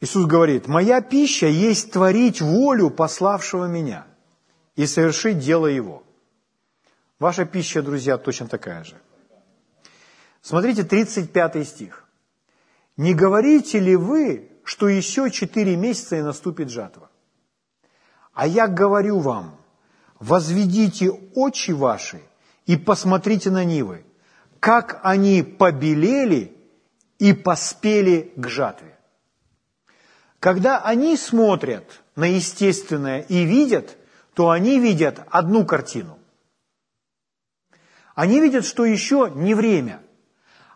Иисус 0.00 0.24
говорит, 0.24 0.66
«Моя 0.66 1.02
пища 1.02 1.46
есть 1.46 1.92
творить 1.92 2.40
волю 2.40 2.88
пославшего 2.88 3.66
меня 3.66 4.06
и 4.76 4.86
совершить 4.86 5.40
дело 5.40 5.66
Его». 5.66 6.04
Ваша 7.18 7.44
пища, 7.44 7.82
друзья, 7.82 8.16
точно 8.16 8.48
такая 8.48 8.82
же. 8.84 8.94
Смотрите, 10.40 10.84
35 10.84 11.68
стих. 11.68 12.07
«Не 12.98 13.14
говорите 13.14 13.78
ли 13.78 13.96
вы, 13.96 14.50
что 14.64 14.88
еще 14.88 15.30
четыре 15.30 15.76
месяца 15.76 16.16
и 16.16 16.22
наступит 16.22 16.68
жатва? 16.68 17.10
А 18.34 18.46
я 18.46 18.66
говорю 18.66 19.20
вам, 19.20 19.56
возведите 20.18 21.10
очи 21.34 21.70
ваши 21.70 22.20
и 22.66 22.76
посмотрите 22.76 23.50
на 23.50 23.64
нивы, 23.64 24.04
как 24.58 25.00
они 25.04 25.42
побелели 25.44 26.56
и 27.20 27.32
поспели 27.32 28.32
к 28.36 28.48
жатве. 28.48 28.98
Когда 30.40 30.80
они 30.80 31.16
смотрят 31.16 32.02
на 32.16 32.24
естественное 32.24 33.20
и 33.20 33.44
видят, 33.44 33.96
то 34.34 34.50
они 34.50 34.80
видят 34.80 35.20
одну 35.30 35.64
картину. 35.64 36.18
Они 38.16 38.40
видят, 38.40 38.64
что 38.64 38.84
еще 38.84 39.32
не 39.34 39.54
время. 39.54 40.02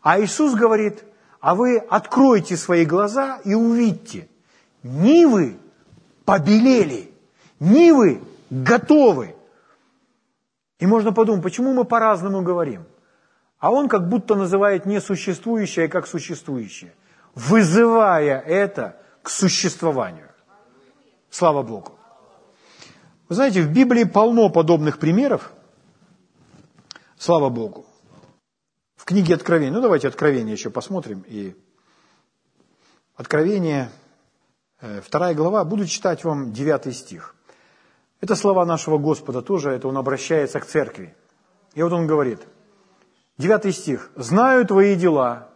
А 0.02 0.20
Иисус 0.20 0.54
говорит, 0.54 1.04
а 1.42 1.56
вы 1.56 1.78
откройте 1.78 2.56
свои 2.56 2.86
глаза 2.86 3.40
и 3.44 3.52
увидьте, 3.52 4.28
нивы 4.84 5.58
побелели, 6.24 7.12
нивы 7.58 8.22
готовы. 8.48 9.34
И 10.78 10.86
можно 10.86 11.12
подумать, 11.12 11.42
почему 11.42 11.74
мы 11.74 11.84
по-разному 11.84 12.42
говорим? 12.42 12.84
А 13.58 13.72
он 13.72 13.88
как 13.88 14.08
будто 14.08 14.36
называет 14.36 14.86
несуществующее 14.86 15.88
как 15.88 16.06
существующее, 16.06 16.94
вызывая 17.34 18.38
это 18.38 18.96
к 19.22 19.28
существованию. 19.28 20.28
Слава 21.28 21.62
Богу. 21.64 21.98
Вы 23.28 23.34
знаете, 23.34 23.62
в 23.62 23.72
Библии 23.72 24.04
полно 24.04 24.48
подобных 24.48 25.00
примеров. 25.00 25.52
Слава 27.18 27.48
Богу. 27.48 27.84
В 29.02 29.04
книге 29.04 29.34
Откровения, 29.34 29.72
ну 29.72 29.80
давайте 29.80 30.06
Откровение 30.06 30.52
еще 30.52 30.70
посмотрим. 30.70 31.24
И 31.26 31.56
Откровение, 33.16 33.90
э, 34.80 35.00
вторая 35.00 35.34
глава, 35.34 35.64
буду 35.64 35.86
читать 35.86 36.22
вам 36.22 36.52
девятый 36.52 36.92
стих. 36.92 37.34
Это 38.20 38.36
слова 38.36 38.64
нашего 38.64 38.98
Господа 38.98 39.42
тоже, 39.42 39.70
это 39.70 39.88
он 39.88 39.96
обращается 39.96 40.60
к 40.60 40.66
церкви. 40.66 41.16
И 41.74 41.82
вот 41.82 41.92
он 41.92 42.06
говорит, 42.06 42.46
девятый 43.38 43.72
стих. 43.72 44.12
«Знаю 44.14 44.64
твои 44.66 44.94
дела, 44.94 45.50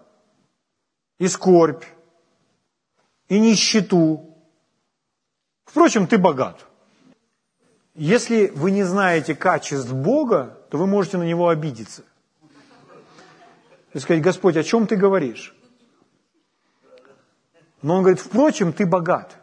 и 1.19 1.29
скорбь, 1.29 1.85
и 3.29 3.39
нищету. 3.39 4.37
Впрочем, 5.67 6.09
ты 6.09 6.19
богат. 6.19 6.67
Если 7.95 8.49
вы 8.49 8.73
не 8.73 8.83
знаете 8.83 9.37
качеств 9.37 9.93
Бога, 9.93 10.59
то 10.69 10.79
вы 10.79 10.89
можете 10.89 11.17
на 11.19 11.23
Него 11.23 11.49
обидеться. 11.49 12.03
И 13.97 13.99
сказать, 13.99 14.23
Господь, 14.23 14.59
о 14.59 14.63
чем 14.63 14.87
ты 14.87 14.95
говоришь? 14.95 15.57
Но 17.81 17.95
Он 17.95 18.03
говорит, 18.03 18.21
впрочем, 18.21 18.75
ты 18.75 18.85
богат. 18.85 19.39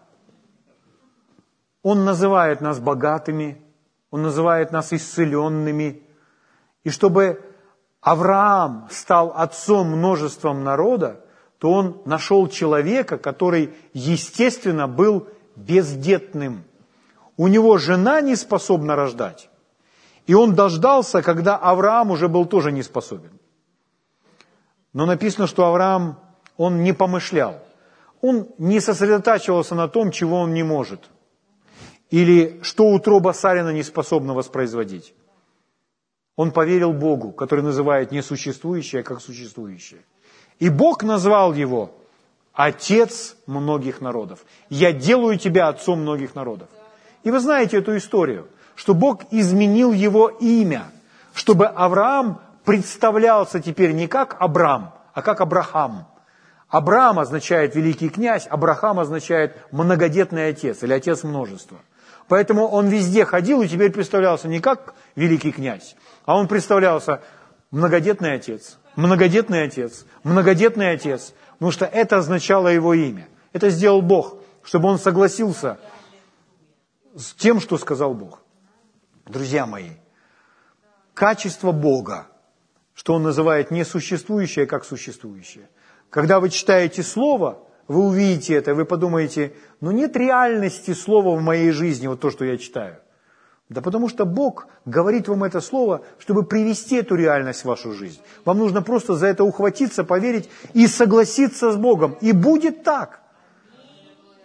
Он 1.82 2.06
называет 2.06 2.62
нас 2.62 2.80
богатыми, 2.80 3.60
Он 4.12 4.22
называет 4.22 4.72
нас 4.72 4.94
исцеленными. 4.94 6.04
И 6.84 6.92
чтобы 6.92 7.42
Авраам 8.00 8.88
стал 8.92 9.34
отцом 9.36 9.88
множеством 9.88 10.63
народа, 10.63 11.26
то 11.58 11.72
он 11.72 12.04
нашел 12.06 12.48
человека, 12.48 13.18
который, 13.18 13.74
естественно, 13.94 14.88
был 14.88 15.30
бездетным. 15.56 16.63
У 17.38 17.48
него 17.48 17.80
жена 17.80 18.22
не 18.22 18.36
способна 18.36 18.96
рождать. 18.96 19.50
И 20.28 20.36
он 20.36 20.54
дождался, 20.54 21.24
когда 21.24 21.58
Авраам 21.58 22.12
уже 22.12 22.28
был 22.28 22.46
тоже 22.46 22.72
не 22.72 22.84
способен. 22.84 23.32
Но 24.93 25.06
написано, 25.06 25.47
что 25.47 25.65
Авраам, 25.65 26.19
он 26.58 26.84
не 26.84 26.93
помышлял. 26.93 27.60
Он 28.21 28.47
не 28.58 28.79
сосредотачивался 28.79 29.75
на 29.75 29.88
том, 29.88 30.12
чего 30.12 30.39
он 30.39 30.53
не 30.53 30.63
может. 30.63 31.10
Или 32.10 32.60
что 32.62 32.88
утроба 32.89 33.34
Сарина 33.34 33.69
не 33.73 33.84
способна 33.84 34.34
воспроизводить. 34.34 35.13
Он 36.36 36.51
поверил 36.51 36.93
Богу, 36.93 37.32
который 37.32 37.63
называет 37.63 38.12
несуществующее 38.12 39.03
как 39.03 39.21
существующее. 39.21 40.01
И 40.60 40.69
Бог 40.69 41.03
назвал 41.03 41.53
его 41.53 41.91
Отец 42.53 43.36
многих 43.47 43.99
народов. 43.99 44.45
Я 44.69 44.93
делаю 44.93 45.39
тебя 45.39 45.69
отцом 45.69 46.01
многих 46.01 46.36
народов. 46.36 46.69
И 47.23 47.32
вы 47.32 47.39
знаете 47.39 47.77
эту 47.77 47.97
историю, 47.97 48.47
что 48.75 48.93
Бог 48.93 49.23
изменил 49.32 49.91
его 49.91 50.29
имя, 50.29 50.86
чтобы 51.34 51.65
Авраам 51.65 52.41
представлялся 52.65 53.60
теперь 53.60 53.91
не 53.91 54.08
как 54.08 54.36
Абрам, 54.39 54.93
а 55.13 55.21
как 55.21 55.41
Абрахам. 55.41 56.08
Абрам 56.69 57.19
означает 57.19 57.76
великий 57.76 58.10
князь, 58.10 58.47
Абрахам 58.49 58.99
означает 58.99 59.56
многодетный 59.71 60.49
отец 60.49 60.82
или 60.82 60.93
отец 60.93 61.23
множества. 61.23 61.78
Поэтому 62.28 62.67
он 62.67 62.88
везде 62.88 63.26
ходил 63.26 63.62
и 63.62 63.67
теперь 63.67 63.91
представлялся 63.91 64.47
не 64.47 64.60
как 64.60 64.95
великий 65.15 65.52
князь, 65.52 65.95
а 66.26 66.36
он 66.38 66.47
представлялся 66.47 67.21
многодетный 67.69 68.34
отец, 68.34 68.80
многодетный 68.95 69.63
отец, 69.63 70.06
многодетный 70.23 70.91
отец, 70.91 71.34
потому 71.54 71.71
что 71.71 71.86
это 71.86 72.17
означало 72.17 72.69
его 72.69 72.93
имя. 72.93 73.28
Это 73.52 73.69
сделал 73.69 74.02
Бог, 74.02 74.38
чтобы 74.63 74.88
он 74.89 74.97
согласился 74.97 75.78
с 77.15 77.34
тем, 77.34 77.60
что 77.60 77.78
сказал 77.78 78.13
Бог. 78.13 78.39
Друзья 79.26 79.65
мои, 79.65 79.91
качество 81.13 81.71
Бога, 81.71 82.28
что 82.93 83.13
Он 83.13 83.23
называет 83.23 83.71
несуществующее 83.71 84.65
как 84.65 84.86
существующее. 84.86 85.69
Когда 86.10 86.39
вы 86.39 86.49
читаете 86.49 87.03
Слово, 87.03 87.63
вы 87.88 88.06
увидите 88.06 88.56
это, 88.56 88.75
вы 88.75 88.86
подумаете, 88.86 89.53
ну 89.82 89.91
нет 89.91 90.15
реальности 90.15 90.93
Слова 90.93 91.36
в 91.36 91.41
моей 91.41 91.71
жизни, 91.71 92.08
вот 92.08 92.19
то, 92.19 92.29
что 92.29 92.45
я 92.45 92.58
читаю. 92.58 92.97
Да 93.69 93.82
потому 93.82 94.10
что 94.10 94.25
Бог 94.25 94.67
говорит 94.86 95.27
вам 95.27 95.43
это 95.45 95.60
слово, 95.62 96.06
чтобы 96.19 96.43
привести 96.43 96.97
эту 96.97 97.15
реальность 97.15 97.62
в 97.62 97.65
вашу 97.65 97.93
жизнь. 97.93 98.19
Вам 98.45 98.60
нужно 98.60 98.82
просто 98.82 99.15
за 99.15 99.27
это 99.27 99.43
ухватиться, 99.43 100.03
поверить 100.03 100.49
и 100.73 100.86
согласиться 100.86 101.71
с 101.71 101.75
Богом. 101.75 102.17
И 102.21 102.34
будет 102.34 102.84
так. 102.84 103.21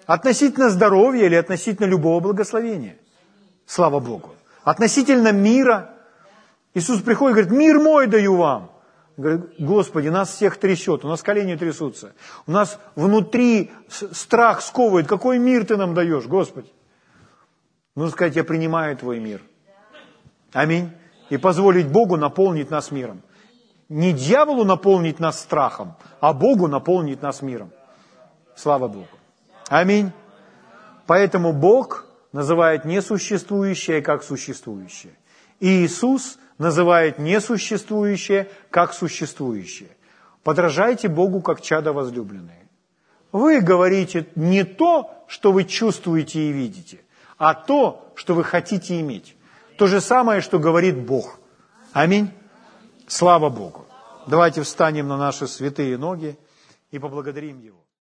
Относительно 0.06 0.70
здоровья 0.70 1.26
или 1.26 1.34
относительно 1.34 1.84
любого 1.87 2.20
благословения. 2.20 2.96
Слава 3.66 4.00
Богу. 4.00 4.30
Относительно 4.64 5.32
мира. 5.32 5.94
Иисус 6.74 7.00
приходит 7.02 7.38
и 7.38 7.40
говорит, 7.40 7.59
мир 7.59 7.78
мой 7.78 8.07
даю 8.07 8.37
вам. 8.37 8.70
Говорит, 9.16 9.46
Господи, 9.59 10.09
нас 10.09 10.31
всех 10.31 10.59
трясет, 10.59 11.04
у 11.04 11.09
нас 11.09 11.22
колени 11.22 11.57
трясутся. 11.57 12.14
У 12.46 12.52
нас 12.52 12.78
внутри 12.94 13.72
страх 13.88 14.62
сковывает. 14.62 15.09
Какой 15.09 15.38
мир 15.38 15.66
ты 15.66 15.76
нам 15.76 15.92
даешь, 15.92 16.26
Господи? 16.26 16.72
Нужно 17.96 18.12
сказать, 18.12 18.37
я 18.37 18.44
принимаю 18.44 18.96
Твой 18.96 19.18
мир. 19.18 19.42
Аминь. 20.52 20.92
И 21.31 21.37
позволить 21.37 21.88
Богу 21.88 22.16
наполнить 22.16 22.70
нас 22.70 22.92
миром. 22.92 23.22
Не 23.88 24.12
дьяволу 24.12 24.64
наполнить 24.64 25.18
нас 25.18 25.40
страхом, 25.40 25.96
а 26.20 26.33
Богу 26.33 26.68
наполнить 26.68 27.22
нас 27.22 27.42
миром. 27.42 27.72
Слава 28.54 28.87
Богу. 28.87 29.09
Аминь. 29.68 30.12
Поэтому 31.07 31.52
Бог 31.52 32.07
называет 32.33 32.85
несуществующее 32.85 34.00
как 34.02 34.22
существующее. 34.22 35.14
И 35.59 35.85
Иисус 35.85 36.38
называет 36.59 37.18
несуществующее 37.18 38.51
как 38.71 38.92
существующее. 38.92 39.90
Подражайте 40.42 41.09
Богу 41.09 41.40
как 41.40 41.61
чадо 41.61 41.92
возлюбленные. 41.92 42.68
Вы 43.33 43.61
говорите 43.61 44.27
не 44.35 44.64
то, 44.64 45.25
что 45.29 45.53
вы 45.53 45.64
чувствуете 45.64 46.40
и 46.40 46.53
видите, 46.53 47.01
а 47.37 47.55
то, 47.55 48.12
что 48.14 48.35
вы 48.35 48.44
хотите 48.44 49.01
иметь. 49.01 49.37
То 49.77 49.87
же 49.87 50.00
самое, 50.00 50.40
что 50.40 50.59
говорит 50.59 50.98
Бог. 50.98 51.38
Аминь. 51.92 52.31
Слава 53.06 53.48
Богу. 53.48 53.87
Давайте 54.27 54.63
встанем 54.63 55.09
на 55.09 55.17
наши 55.17 55.46
святые 55.46 55.96
ноги 55.96 56.38
и 56.90 56.98
поблагодарим 56.98 57.61
Его. 57.61 57.77